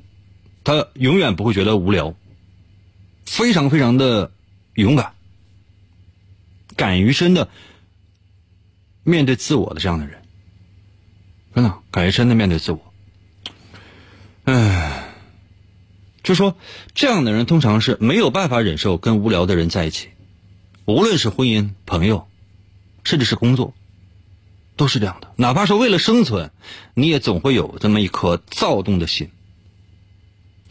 [0.63, 2.15] 他永远不会觉得无聊，
[3.25, 4.31] 非常非常的
[4.75, 5.13] 勇敢，
[6.75, 7.49] 敢于真的
[9.03, 10.21] 面对自我的这样的人，
[11.53, 12.93] 真的敢于真的面对自我。
[14.45, 15.09] 唉，
[16.23, 16.55] 就说
[16.93, 20.09] 这样的人通常是没有办法忍受跟无聊的人在一起，
[20.85, 22.27] 无论是婚姻、朋友，
[23.03, 23.73] 甚至是工作，
[24.75, 25.33] 都是这样的。
[25.35, 26.51] 哪怕是为了生存，
[26.93, 29.29] 你也总会有这么一颗躁动的心。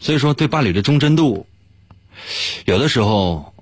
[0.03, 1.47] 所以说，对伴侣的忠贞度，
[2.65, 3.55] 有的时候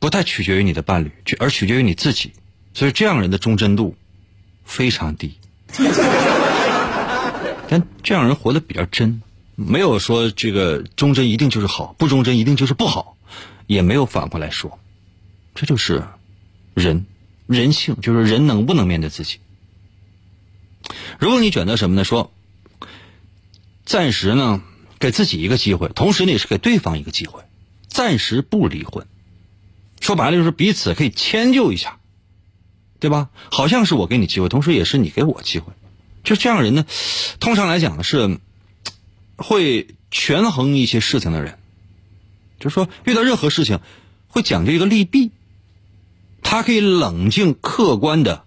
[0.00, 2.32] 不太取决于你的伴侣，而取决于你自己。
[2.74, 3.96] 所以，这样人的忠贞度
[4.64, 5.38] 非常低。
[7.68, 9.22] 但这样人活得比较真，
[9.54, 13.16] 没有说这个忠贞一定就是好，不忠贞一定就是不好，
[13.68, 14.76] 也没有反过来说，
[15.54, 16.02] 这就是
[16.74, 17.06] 人
[17.46, 19.38] 人性，就是人能不能面对自己。
[21.20, 22.02] 如果你选择什么呢？
[22.02, 22.32] 说
[23.84, 24.62] 暂时呢
[24.98, 27.42] 给自己一个机会，同时呢也是给对方一个机会，
[27.88, 29.06] 暂时不离婚。
[30.00, 31.98] 说白了就是彼此可以迁就一下，
[33.00, 33.30] 对吧？
[33.50, 35.72] 好像是我给你机会，同时也是你给我机会。
[36.22, 36.86] 就这样人呢，
[37.40, 38.38] 通常来讲呢是
[39.36, 41.58] 会权衡一些事情的人，
[42.60, 43.80] 就是说遇到任何事情
[44.28, 45.30] 会讲究一个利弊，
[46.42, 48.44] 他可以冷静客观的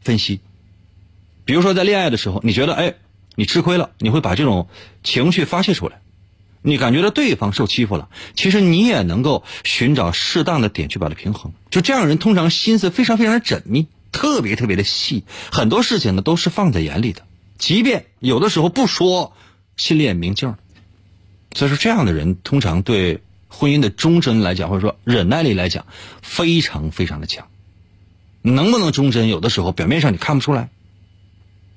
[0.00, 0.40] 分析。
[1.44, 2.94] 比如说在恋爱的时候，你觉得哎
[3.40, 4.68] 你吃亏了，你会把这种
[5.02, 6.02] 情绪发泄出来，
[6.60, 11.50] 你感觉到对方受欺负了，其实你也能够寻找适当的点去把它平衡。
[11.70, 13.86] 就这样人通常心思非常非常缜密。
[14.12, 17.22] 特别特别的细，很多事情呢都是放在眼里的，
[17.56, 19.32] 即便有的时候不说，
[19.78, 20.54] 心里也明镜
[21.54, 25.86] 所以说，这样的人通常对婚姻的忠贞来讲，或者说忍耐力来讲，
[26.20, 27.46] 非常非常的强。
[28.42, 30.68] 能不能忠贞，有的时候表面上你看不出来。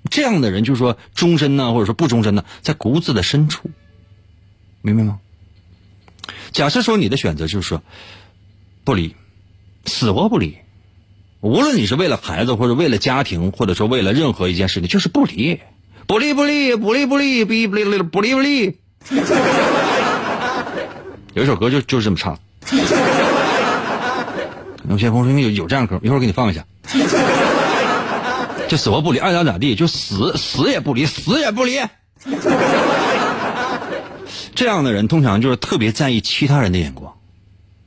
[0.09, 3.69] 这样的人就是说终身呢，或者说不终身呢，在骨子的深处，
[4.81, 5.19] 明白吗？
[6.51, 7.81] 假设说你的选择就是说
[8.83, 9.15] 不离，
[9.85, 10.57] 死活不离。
[11.41, 15.59] 无论你是为了孩子，或者为了家庭，或者说为了任何一件事情，就是不离，
[16.07, 18.77] 不离不离不离不离不离不离不离不离。
[21.33, 22.37] 有一首歌就就是这么唱。
[24.87, 26.65] 有些朋友说有有这样歌，一会儿给你放一下。
[28.67, 31.79] 就死活不离，爱咋咋地，就死死也不离，死也不离。
[34.55, 37.13] 这样的人通常就是特别在意其他人的眼光。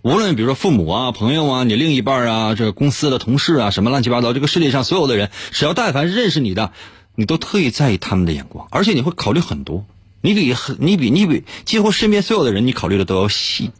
[0.02, 6.72] 无论比如说父母啊、朋友啊、你另一半啊、这公司的同事啊，什么乱七八糟，这个世界上所有的人，只要但凡认识你的，
[7.16, 9.84] 你都特意在意他们的眼光，而且你会考虑很多，
[10.20, 13.72] 你比你比你比几乎身边所有的人，你考虑的都要细。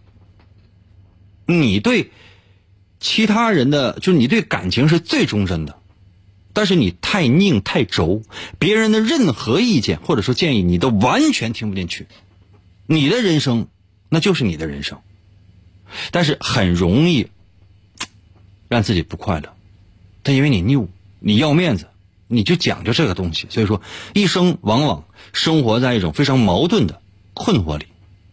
[1.47, 2.11] 你对
[2.99, 5.77] 其他人的，就是你对感情是最忠贞的，
[6.57, 8.23] 但是你太拧太轴，
[8.59, 12.07] 别人的任何意见或者说建议，你都完全听不进去。
[12.87, 13.69] 你的人生，
[14.09, 14.99] 那就是你的人生。
[16.13, 17.27] 但是很容易
[18.69, 19.55] 让自己不快乐，
[20.23, 20.89] 但因为你拗，
[21.21, 21.89] 你要面子，
[22.27, 23.83] 你就讲究这个东西，所以说
[24.15, 27.03] 一生往往生活在一种非常矛盾的
[27.35, 27.85] 困惑里，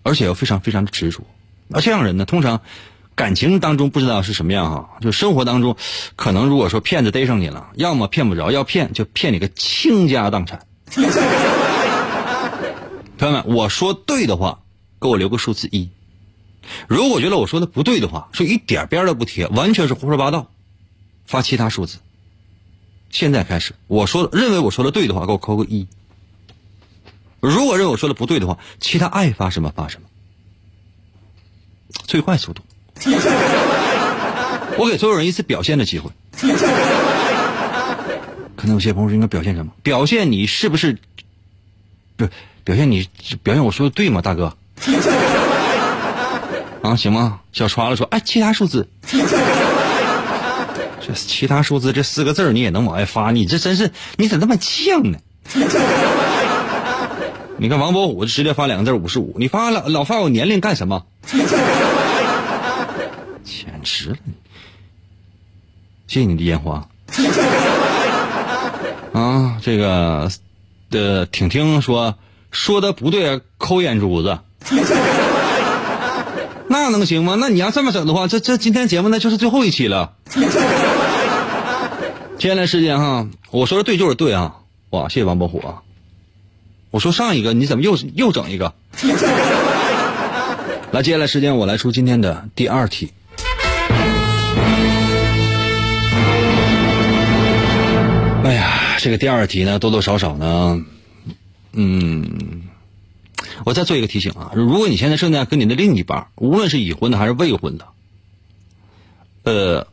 [0.02, 1.26] 而且又非常非常的执着。
[1.72, 2.62] 而这样人呢，通常
[3.16, 5.76] 感情当中不知道是什么样哈，就生活当中
[6.16, 10.66] 可能如果说骗子逮上你了，要么骗不着，要骗就骗你个倾家荡产。
[13.18, 14.62] 朋友们，我说对的话，
[15.00, 15.90] 给我留个数字一。
[16.88, 20.50] 如果觉得我说的不对的话，说一点边都不贴，完全是胡说八道，
[21.26, 22.00] 发其他数字。
[23.10, 25.88] 现在开始，我说认为我说的对的话，给我扣个一。
[27.40, 30.08] 如果认为我说的不对的话，其他爱发什么发什么。
[32.08, 32.64] 最快速度，
[34.78, 36.10] 我给所有人一次表现的机会。
[38.56, 39.72] 可能有些朋友说应该表现什么？
[39.84, 40.98] 表现你是不是？
[42.16, 42.26] 不，
[42.64, 43.08] 表现你
[43.44, 44.56] 表现我说的对吗，大哥？
[46.82, 47.42] 啊，行吗？
[47.52, 48.88] 小刷了说，哎，其他数字，
[51.06, 55.18] 这其他数字这四个字你也能往外发，你这真是你咋那么犟呢？
[57.58, 61.06] 你看王伯虎直接发两个字五十五，你发了老发我年龄干什么？
[63.84, 64.18] 值了！
[66.08, 66.88] 谢谢你的烟花。
[69.14, 70.30] 啊，这个
[70.90, 72.16] 的挺听说
[72.52, 74.40] 说的不对，抠眼珠子。
[76.68, 77.36] 那能行吗？
[77.40, 80.14] 那你要这么整的话，这这今天节目那就是最后一期了。
[82.40, 84.56] 接下来时间哈，我说的对就是对啊！
[84.90, 85.82] 哇，谢谢王伯虎啊！
[86.90, 88.74] 我说上一个你怎么又又整一个？
[90.92, 93.12] 来，接下来时间我来出今天的第二题。
[99.00, 100.84] 这个第二题呢，多多少少呢，
[101.74, 102.64] 嗯，
[103.66, 107.88] 我再做一个提醒啊，如果你现在正在跟你的另一半，无论是已婚的还是未婚的，
[109.44, 109.88] 呃，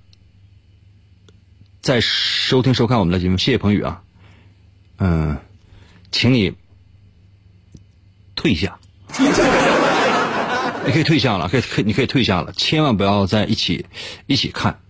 [1.81, 4.03] 在收听收看我们的节目，谢谢彭宇啊，
[4.99, 5.39] 嗯，
[6.13, 6.53] 请你
[8.35, 8.79] 退下，
[10.87, 13.87] 你可以退下了，可以可以你可以退下了，千万不要在一起
[14.27, 14.81] 一起看！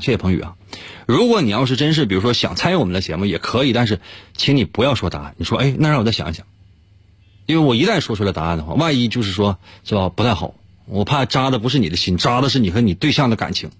[0.00, 0.54] 谢谢彭宇啊。
[1.06, 4.00] 如果你要是真是比如说想参与我们的节目也可以，但是
[4.36, 5.34] 请你不要说答案。
[5.36, 6.46] 你说哎，那让我再想一想，
[7.46, 10.54] 因为我一旦说出来答案的话，万一就是说是吧不太好，
[10.86, 13.70] 我怕扎的不是你的心，扎的是你和你对象的感情。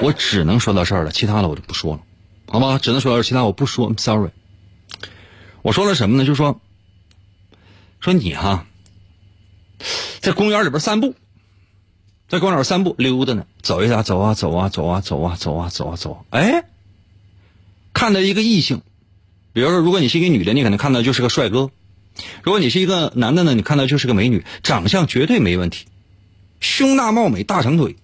[0.00, 2.00] 我只能说到这儿了，其他的我就不说了，
[2.46, 2.78] 好吗？
[2.80, 3.92] 只能说到这儿，其他我不说。
[3.96, 4.30] Sorry，
[5.62, 6.24] 我说了什么呢？
[6.24, 6.60] 就说，
[8.00, 8.66] 说你哈，
[10.20, 11.14] 在公园里边散步。
[12.28, 16.64] 在公园散步溜达呢，走一下，走啊走啊走啊走啊走啊走啊走，哎，
[17.92, 18.80] 看到一个异性，
[19.52, 21.68] 比如说，如果你是一个女的，你可能看到就是个帅哥；
[22.42, 25.86] 如果你是一个男的呢，你看到就是个美女，长相绝对没问题，
[26.60, 27.96] 胸大貌美，大长腿。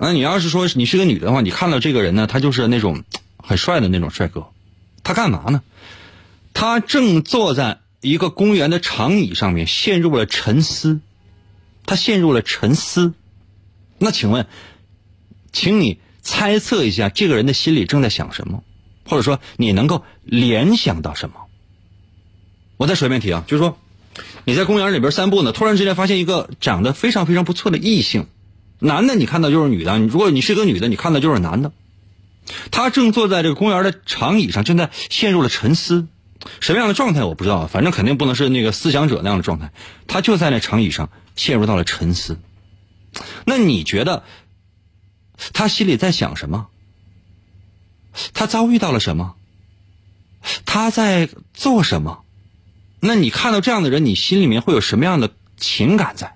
[0.00, 3.02] 那你要是说你是个女的话，你看到这个人呢，他就是那种
[3.36, 4.46] 很帅的那种帅哥，
[5.02, 5.62] 他干嘛呢？
[6.54, 11.00] 他正坐在一个公园的长椅上面，陷入了沉思。
[11.88, 13.14] 他陷入了沉思，
[13.98, 14.46] 那请问，
[15.54, 18.62] 请你猜测一下这个人的心里正在想什么，
[19.06, 21.36] 或者说你能够联想到什么？
[22.76, 23.78] 我再说一遍题啊，就是说
[24.44, 28.26] 你在公园里边散步呢，突然之间发现一个长得非常非常不错的异性，
[28.80, 31.72] 男的你看到就是女的，如果你是个女的，你看到就是男的，
[32.70, 36.06] 他正坐在这个公园的长椅上，正在陷入了沉思，
[36.60, 39.72] 什么样的状态我不知道，反正肯定不能是那个思想者那样的状态，
[40.06, 41.10] 他就在那长椅上。
[41.36, 42.40] 陷入到了沉思，
[43.46, 44.24] 那你觉得
[45.52, 46.66] 他心里在想什么？
[48.34, 49.36] 他遭遇到了什么？
[50.66, 52.24] 他在做什么？
[52.98, 56.34] 那你看到这样的人，你心里面会有什么样的情感在？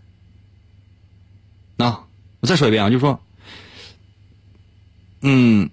[1.74, 2.04] 那
[2.38, 3.20] 我再说一遍啊，就是说，
[5.20, 5.68] 嗯，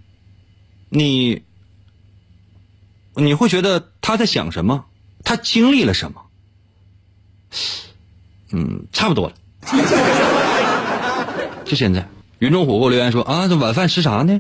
[0.90, 1.44] 你
[3.20, 4.86] 你会觉得他在想什么？
[5.24, 6.22] 他经历了什么？
[8.52, 9.34] 嗯，差不多了。
[11.66, 12.08] 就现在，
[12.40, 14.40] 云中虎给我留言说啊，这晚饭吃啥呢？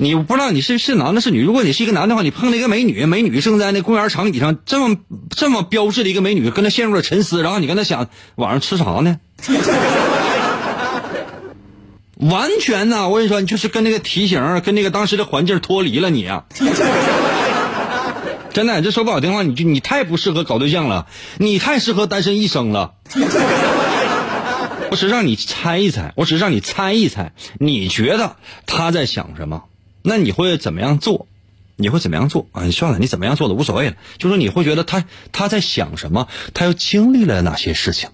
[0.00, 1.42] 你不知道你是是男的是女？
[1.42, 4.96] 如果你是一个男的话，你碰到一个美女，美女正在那公园长椅上，这么
[5.28, 9.18] 这么标致的一个美女，跟她陷入了沉思，然后你跟她想晚上吃啥呢？
[12.18, 16.44] 完全呐，我跟你说，你就是跟那个题型，跟那个当时的环境脱离了你啊。
[18.52, 21.06] 真的，这说不好听话，你就你太不适合搞对象了，
[21.38, 22.94] 你太适合单身一生了。
[24.90, 29.64] 我只让你猜一猜，我只让你猜一猜，你觉得他在想什么？
[30.02, 31.28] 那你会怎么样做？
[31.76, 32.64] 你会怎么样做啊？
[32.64, 33.96] 你算了，你怎么样做都无所谓了。
[34.16, 36.26] 就说你会觉得他他在想什么？
[36.54, 38.08] 他又经历了哪些事情？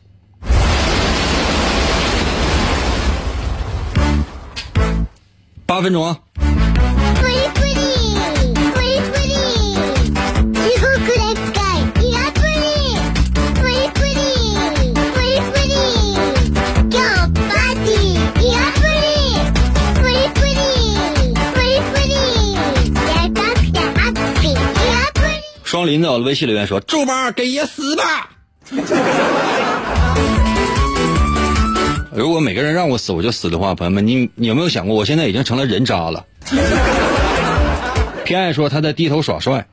[5.75, 6.17] 八分钟啊。
[25.65, 28.31] 双林在我的微信留言说：“猪八给爷死吧！”
[32.17, 36.25] 如果每个人让我死我就死的话，朋友们，你你有没有想过，我现在已经成了人渣了？
[38.25, 39.67] 偏爱说他在低头耍帅，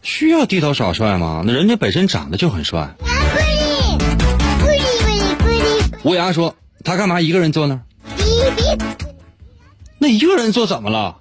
[0.00, 1.42] 需要低头耍帅吗？
[1.44, 2.94] 那人家本身长得就很帅。
[6.04, 6.54] 乌鸦说
[6.84, 7.80] 他干嘛一个人坐那儿？
[9.98, 11.16] 那一个人坐怎么了？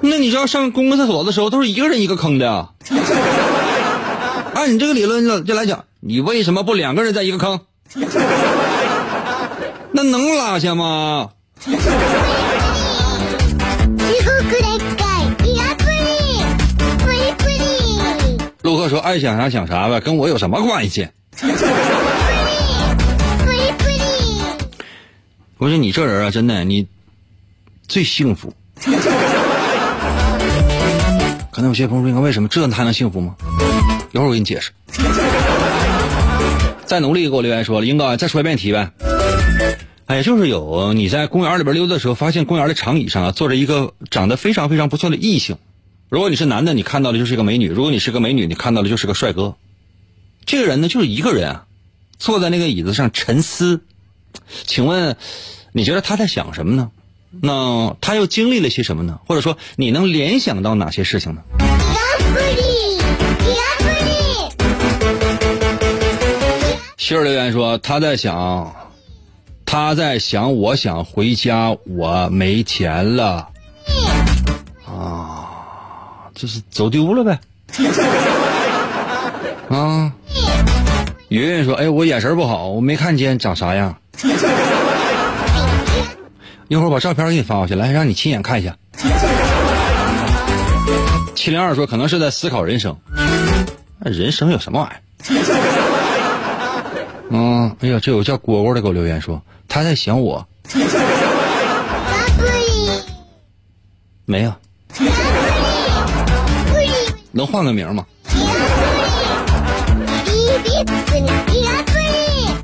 [0.00, 2.70] 那你知道上公共厕所的时候都是一个人一个坑的。
[4.54, 7.60] 按你这个理论就来讲，你为什么不两个人在一个坑？
[9.92, 11.30] 那能拉下吗？
[18.62, 21.08] 陆克说：“爱想啥想啥呗，跟我有什么关系？”
[25.56, 26.86] 我说你这人啊，真的你
[27.88, 28.52] 最幸福。
[31.50, 33.34] 可能有些朋友说：“为什么这还能幸福吗？”
[34.12, 34.70] 一会儿我给你解释。
[36.88, 38.92] 再努力给我留言说了，英哥再说一遍题呗。
[40.06, 45.58] 哎，就是有你在公园里边溜达的时候，发现公园的长椅上啊坐着一个长得非常非常不错的异性，
[46.08, 49.56] 如果你是男的，你看到的就是一个美女；如果你是个美女，你看到的就是个帅哥。
[50.46, 51.66] 这个人呢，就是一个人啊，
[52.18, 53.82] 坐在那个椅子上沉思。
[54.64, 55.18] 请问，
[55.72, 56.90] 你觉得他在想什么呢？
[57.42, 59.20] 那他又经历了些什么呢？
[59.26, 61.42] 或者说，你能联想到哪些事情呢？
[67.08, 68.70] 七儿留言说，他在想，
[69.64, 73.48] 他在想，我想回家，我没钱了。
[74.84, 75.48] 啊，
[76.34, 77.40] 就是走丢了呗。
[79.70, 80.12] 啊，
[81.30, 83.96] 云云说，哎，我眼神不好，我没看见长啥样。
[86.68, 88.76] 一会儿把照片给你发过去，来让你亲眼看一下。
[91.34, 92.94] 七零二说，可能是在思考人生。
[94.00, 95.67] 人生有什么玩意儿？
[97.30, 100.46] 嗯，哎呀，这有叫果果的给我留言说，他在想我。
[104.24, 104.52] 没有。
[107.32, 108.06] 能换个名吗？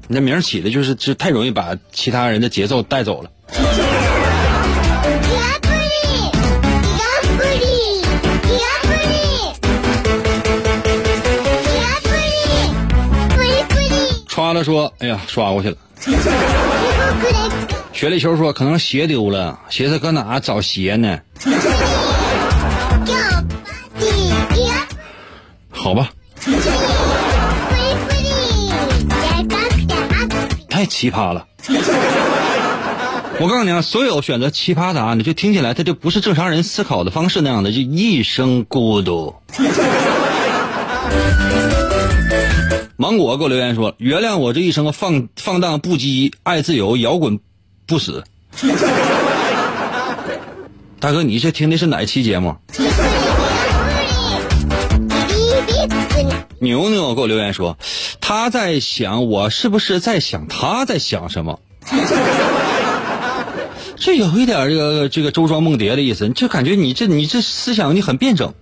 [0.08, 3.30] 你这名起的就是就太容易把其他人的节奏带走了。
[14.55, 15.76] 了说，哎呀，刷过去了。
[17.92, 21.18] 雪里球说，可能鞋丢了，鞋子搁哪找鞋呢？
[25.70, 26.11] 好吧。
[30.68, 31.46] 太奇葩了！
[33.38, 39.34] 我告诉你啊，所有选择奇葩答案的，就听起来他就不是正常人思考的方式那样的，就一生孤独。
[42.97, 47.40] 芒果给我留言说：“原谅我这一生放放荡不羁，爱自由，摇滚
[47.86, 48.22] 不死。
[51.01, 52.55] ”大哥，你这听的是哪期节目？
[56.61, 57.76] 牛牛给我留言说
[58.22, 61.59] ：“他在想我是不是在想他在想什么？”
[63.97, 68.55] 这有一点这个这个周庄梦蝶的意思，就感觉你这你这思想你很辩证。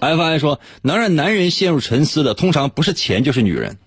[0.00, 3.78] F I 说：“能让男人陷入沉思的，通常不是钱就是女人。”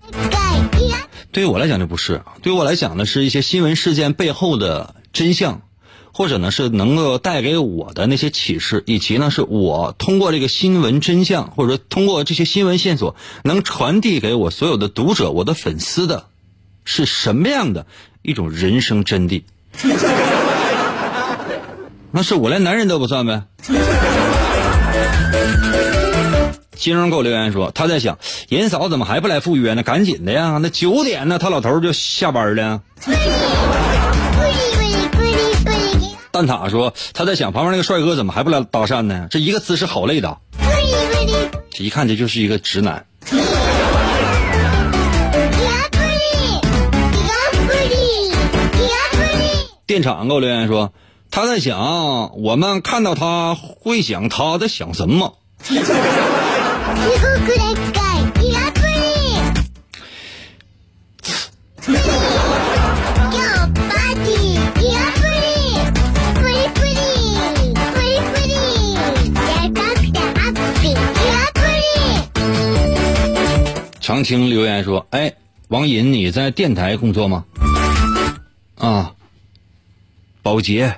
[1.31, 5.61] 对于我来讲就不是，对于我来讲呢，是一些新闻事件背后的真相。
[6.15, 16.27] 或者呢，是能够带给我的那些启示，以及呢，是我通过这个新闻真相，或者说通过这些新闻线索，能传递给我所有的读者、我的粉丝的，
[16.85, 17.87] 是什么样的
[18.21, 19.41] 一种人生真谛？
[22.11, 23.41] 那是我连男人都不算呗。
[26.75, 28.17] 金荣给我留言说，他在想，
[28.49, 29.83] 银嫂怎么还不来赴约呢？
[29.83, 32.81] 赶紧的呀，那九点呢，他老头就下班了。
[36.31, 39.27] 蛋挞说：“他在想旁边那个帅哥怎么还不来搭讪呢？
[39.29, 40.35] 这一个姿势好累的，
[41.71, 43.05] 这一看这就是一个直男。”
[49.85, 50.91] 电厂给我留言说
[51.29, 55.35] ：“他在想我们看到他会想他在想什么。”
[73.99, 75.33] 常青留言说：“哎，
[75.69, 77.45] 王银，你在电台工作吗？”
[78.77, 79.13] 啊，
[80.41, 80.95] 保洁，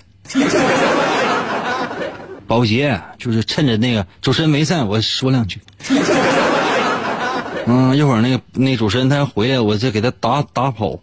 [2.47, 5.59] 保洁就是趁着那个主持人没在，我说两句。
[7.67, 10.99] 嗯，一会儿那个那主持人他要回来，我再给他打打跑。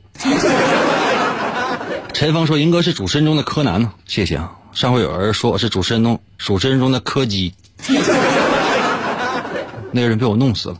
[2.12, 4.52] 陈峰说：“银哥是主持人中的柯南呢。”谢谢啊。
[4.72, 7.52] 上回有人说我是主持人中主持人中的柯基，
[9.90, 10.76] 那个人被我弄死了。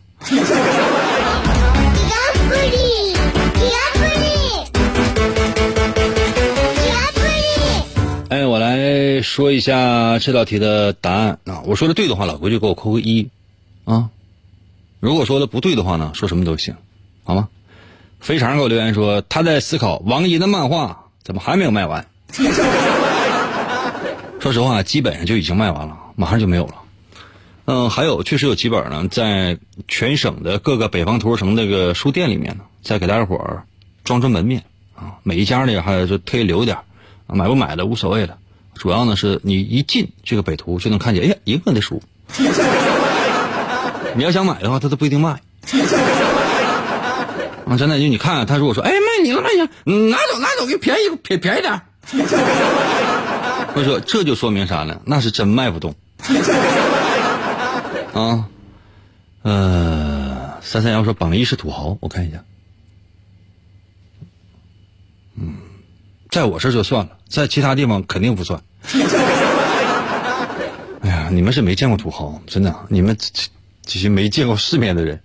[8.32, 11.60] 哎，我来说一下这道题的答案啊！
[11.66, 13.28] 我说的对的话，老规矩给我扣个一，
[13.84, 14.08] 啊！
[15.00, 16.74] 如果说的不对的话呢，说什么都行，
[17.24, 17.50] 好吗？
[18.20, 22.06] 肥肠给我留言说他在思考王姨的漫画怎么还没有卖完。
[24.40, 26.74] 说实话，基本上就已经卖完了，马上就没有了。
[27.66, 29.58] 嗯，还有确实有几本呢，在
[29.88, 33.64] 全省的各个北方图书城那个书店里面呢，再给大家伙儿
[34.04, 34.64] 装装门面
[34.96, 36.78] 啊，每一家呢还就特意留点
[37.26, 38.36] 买不买的无所谓了，
[38.74, 42.02] 主要呢是你一进这个北图就能看见，哎呀，一个的书。
[44.14, 45.30] 你要想买的话，他都不一定卖。
[47.64, 49.68] 啊，真的就你看看，他如果说，哎，卖你了，卖你了，
[50.10, 51.80] 拿走拿走，给便宜便便宜点。
[53.74, 55.00] 我说这就说明啥呢？
[55.06, 55.94] 那是真卖不动。
[58.12, 58.44] 啊，
[59.42, 62.38] 呃，三三幺说榜一是土豪，我看一下。
[66.32, 68.58] 在我这就算了，在其他地方肯定不算。
[71.02, 73.42] 哎呀，你们是没见过土豪，真的，你们这
[73.84, 75.20] 这些没见过世面的人。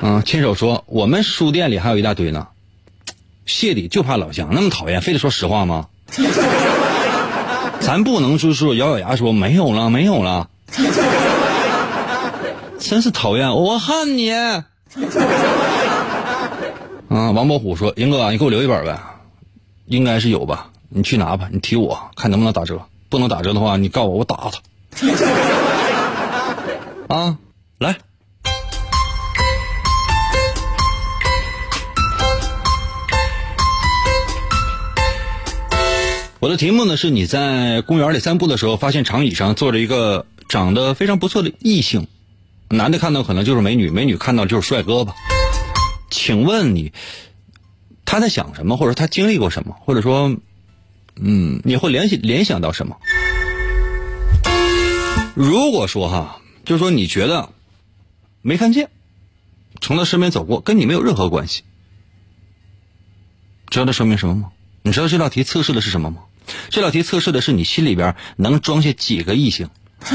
[0.00, 2.46] 嗯， 亲手说，我们书店里还有一大堆呢。
[3.44, 5.88] 谢礼就怕老乡那么讨厌，非得说实话吗？
[7.80, 10.48] 咱不能就是说咬咬牙说没有了，没有了。
[12.78, 14.32] 真是讨厌，我恨你。
[17.14, 18.98] 啊，王伯虎说：“英哥，你给我留一本呗，
[19.86, 20.70] 应该是有吧？
[20.88, 24.60] 你去拿吧，你提我看能不能打折，不能打折的话，你告我，我打他。
[27.14, 27.38] 啊，
[27.78, 27.94] 来。”
[36.40, 42.08] 我的题目呢是你在公园里散步的时候，发现长椅上坐着一个长得非常不错的异性，
[42.70, 45.14] 男的看到可能就是美女，美女看到就是帅哥吧？
[46.14, 46.92] 请问你
[48.04, 50.36] 他在想什么，或者他经历过什么，或者说，
[51.16, 52.96] 嗯，你会联系联想到什么？
[55.34, 57.50] 如果说哈，就是说你觉得
[58.42, 58.90] 没看见，
[59.80, 61.64] 从他身边走过，跟你没有任何关系，
[63.68, 64.52] 知道这说明什么吗？
[64.82, 66.18] 你知道这道题测试的是什么吗？
[66.70, 69.68] 这道题测试的是你心里边能装下几个异性。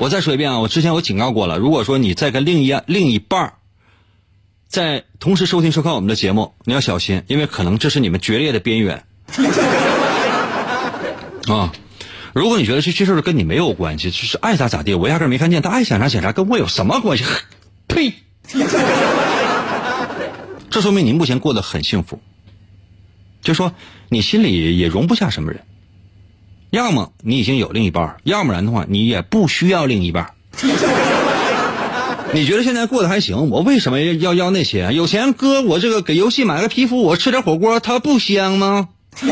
[0.00, 3.54] 我再说一遍啊，我之前我警告过了，如果说你在跟另一另一半儿
[4.68, 9.04] 在同时收听收看我们的节目，你要小心，因为可能这是你们决裂的边缘。
[11.48, 11.72] 啊，
[12.34, 17.24] 如果你觉得这这事跟你没有关系，就是爱咋咋地，我压根没看见，他爱想啥想啥，跟我有什么关系？
[17.88, 18.12] 呸！
[20.68, 22.20] 这说明你目前过得很幸福。
[23.40, 23.72] 就说
[24.10, 25.62] 你心里也容不下什么人，
[26.68, 30.34] 要么你已经有另一半，要不然的话你也不需要另一半。
[32.34, 33.48] 你觉得现在过得还行？
[33.50, 34.92] 我为什么要要那些？
[34.92, 38.88] 有钱哥，我这个给游戏买个皮肤，我吃点火锅，它不香吗？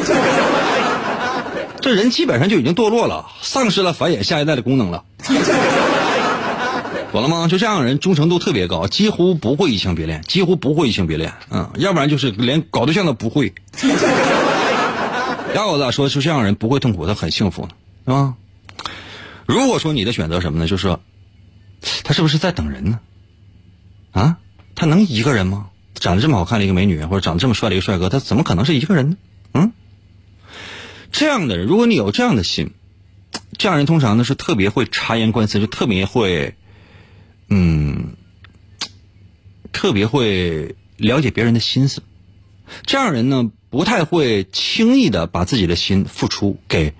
[1.80, 5.04] 这人基本上就已经堕落了，丧失了繁衍下一代的功能了。
[7.12, 7.46] 懂了吗？
[7.48, 13.52] 就这样的人忠诚度特别高，几乎不会移情别恋，几乎不会移情别恋，嗯，要不然就是连搞对象都不会。
[15.54, 16.08] 要我咋说？
[16.08, 17.68] 就这样的人不会痛苦，他很幸福呢，
[18.04, 18.34] 是吧？
[19.46, 20.66] 如果说你的选择什么呢？
[20.66, 20.98] 就是，
[22.04, 23.00] 他是不是在等人呢？
[24.12, 24.38] 啊，
[24.74, 25.70] 他能一个人吗？
[25.94, 29.16] 长得这么好看的一个美女，或者长得这么帅的一个帅哥，他怎么可能是一个人呢？
[29.52, 29.72] 嗯，
[31.12, 32.72] 这样的人，如果你有这样的心，
[33.58, 36.54] 这样人通常呢是特别会察言观色，就特别会。
[37.48, 38.16] 嗯，
[39.70, 42.02] 特别会了解别人的心思，
[42.86, 46.94] 这样人呢不太会轻易的把自己的心付出给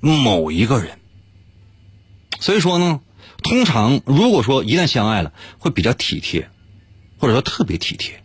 [0.00, 0.98] 某一个人。
[2.40, 3.00] 所以说呢，
[3.42, 6.48] 通常如果说一旦相爱了，会比较体贴，
[7.18, 8.22] 或者说特别体贴。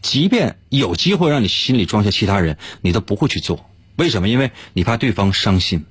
[0.00, 3.68] 即便有机会让你心里装下其他人，你都不会去做。
[3.96, 4.28] 为什么？
[4.28, 5.84] 因为你怕对方伤心。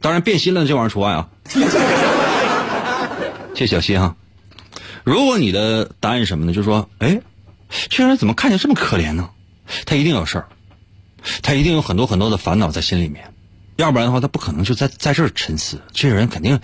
[0.00, 1.30] 当然，变心了这玩意儿除外啊。
[3.54, 4.16] 谢小溪哈，
[5.04, 6.52] 如果你的答案是什么呢？
[6.52, 7.20] 就是说，哎，
[7.88, 9.30] 这人怎么看起来这么可怜呢？
[9.86, 10.48] 他一定有事儿，
[11.42, 13.32] 他一定有很多很多的烦恼在心里面，
[13.76, 15.80] 要不然的话，他不可能就在在这儿沉思。
[15.92, 16.60] 这个人肯定，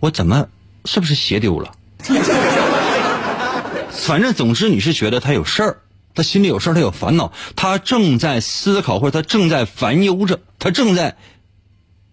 [0.00, 0.48] 我怎么
[0.84, 1.74] 是不是鞋丢了？
[3.90, 5.78] 反正总之，你是觉得他有事儿，
[6.14, 11.16] 他心里有事儿，他有烦恼，他正在思考，或者他正在烦忧着，他正在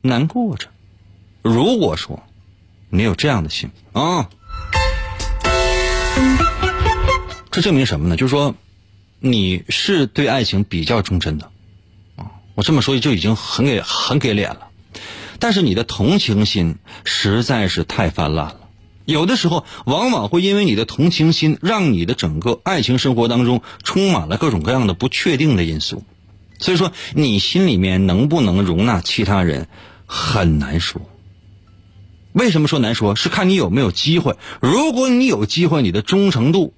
[0.01, 0.67] 难过着。
[1.41, 2.23] 如果说。
[2.93, 4.27] 你有这样的心啊？
[7.49, 8.17] 这证明什么呢？
[8.17, 8.53] 就是说，
[9.21, 11.49] 你是对爱情比较忠贞的。
[12.61, 14.67] 这么说就已经很给很给脸了。
[15.39, 18.69] 但是你的同情心实在是太泛滥了，
[19.05, 26.03] 有的时候往往会因为你的同情心，让你的整个爱情生活当中充满了各种各样的不确定的因素。
[26.59, 29.67] 所以说，你心里面能不能容纳其他人，
[30.05, 31.01] 很难说。
[32.33, 33.15] 为什么说难说？
[33.15, 34.37] 是看你有没有机会。
[34.61, 36.75] 如果你有机会，你的忠诚度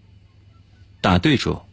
[1.02, 1.66] 打对折；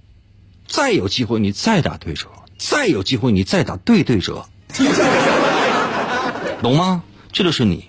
[0.67, 2.27] 再有机会，你再打对折；
[2.61, 4.47] 再有机会，你再打对对折。
[6.63, 7.03] 懂吗？
[7.33, 7.87] 这就是你，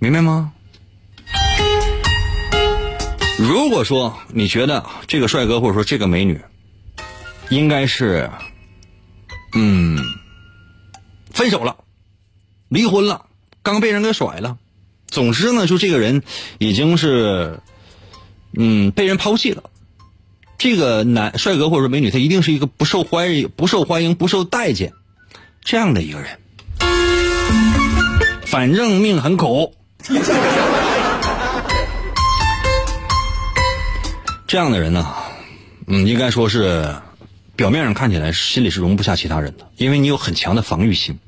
[0.00, 0.52] 明白吗？
[3.38, 6.40] 如果说你觉得这个帅哥或者说这个美女
[7.50, 8.30] 应该是，
[9.54, 9.96] 嗯，
[11.30, 11.76] 分手了，
[12.68, 13.26] 离婚了，
[13.62, 14.58] 刚被人给甩了。
[15.06, 16.22] 总之呢，就这个人
[16.58, 17.60] 已经是，
[18.54, 19.62] 嗯，被人抛弃了，
[20.64, 24.94] 这个男帅哥或者说美女，他一定是一个不受欢迎、不受欢迎、不受待见
[25.62, 26.38] 这样的一个人。
[28.46, 29.74] 反正命很苦，
[34.46, 35.14] 这样的人呢，
[35.86, 36.96] 嗯，应该说是
[37.56, 41.18] 表面上看起来心里是容不下其他人的，因为你有很强的防御心。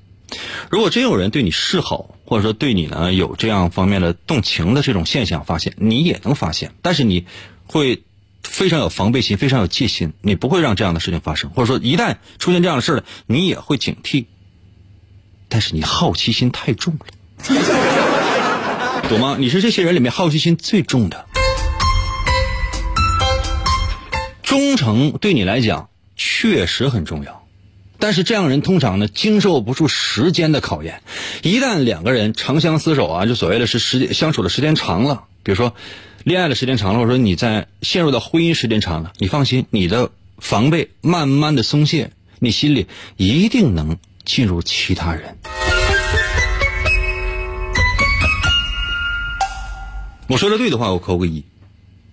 [0.70, 7.26] 如果真有人对你示好，或者说对你呢有这样方面的动情的这种现象发现，你也能发现，但是你
[7.66, 8.02] 会
[8.50, 14.26] 非常有防备心，非常有戒心，你不会让这样的事情发生，或者说一旦出现这样的事了，你也会警惕。
[15.48, 17.06] 但是你好奇心太重了。
[19.08, 19.36] 懂吗？
[19.38, 21.26] 你是这些人里面好奇心最重的。
[24.42, 27.46] 忠诚对你来讲确实很重要，
[27.98, 31.02] 但是这样人通常呢经受不住时间的考验。
[31.42, 35.74] 一旦两个人长相厮守啊，就所谓的是时间相处的时间长了，比如说
[36.26, 42.10] 恋爱的时间长了，或者说你在陷入到婚姻时间长了，你放心，你的防备慢慢的松懈，
[42.40, 45.38] 你心里一定能进入其他人。
[50.26, 51.44] 我说的对的话，我扣个一；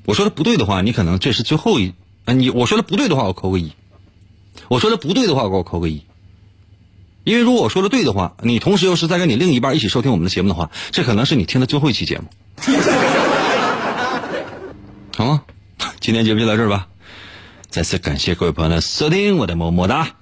[0.05, 1.95] 我说的不对的话，你可能这是最后一。
[2.25, 3.71] 啊，你我说的不对的话，我扣个一；
[4.67, 6.03] 我说的不对的话，给我扣个一。
[7.23, 12.25] 因为如果我说的对的话，你同时又是在跟你另一半一起收听我们的节目的话，这可能是你听的最后一期节目。
[15.15, 15.45] 好？
[16.01, 16.87] 今天节目就到这儿吧。
[17.69, 20.15] 再次感谢各位朋友的收听，我的么么哒。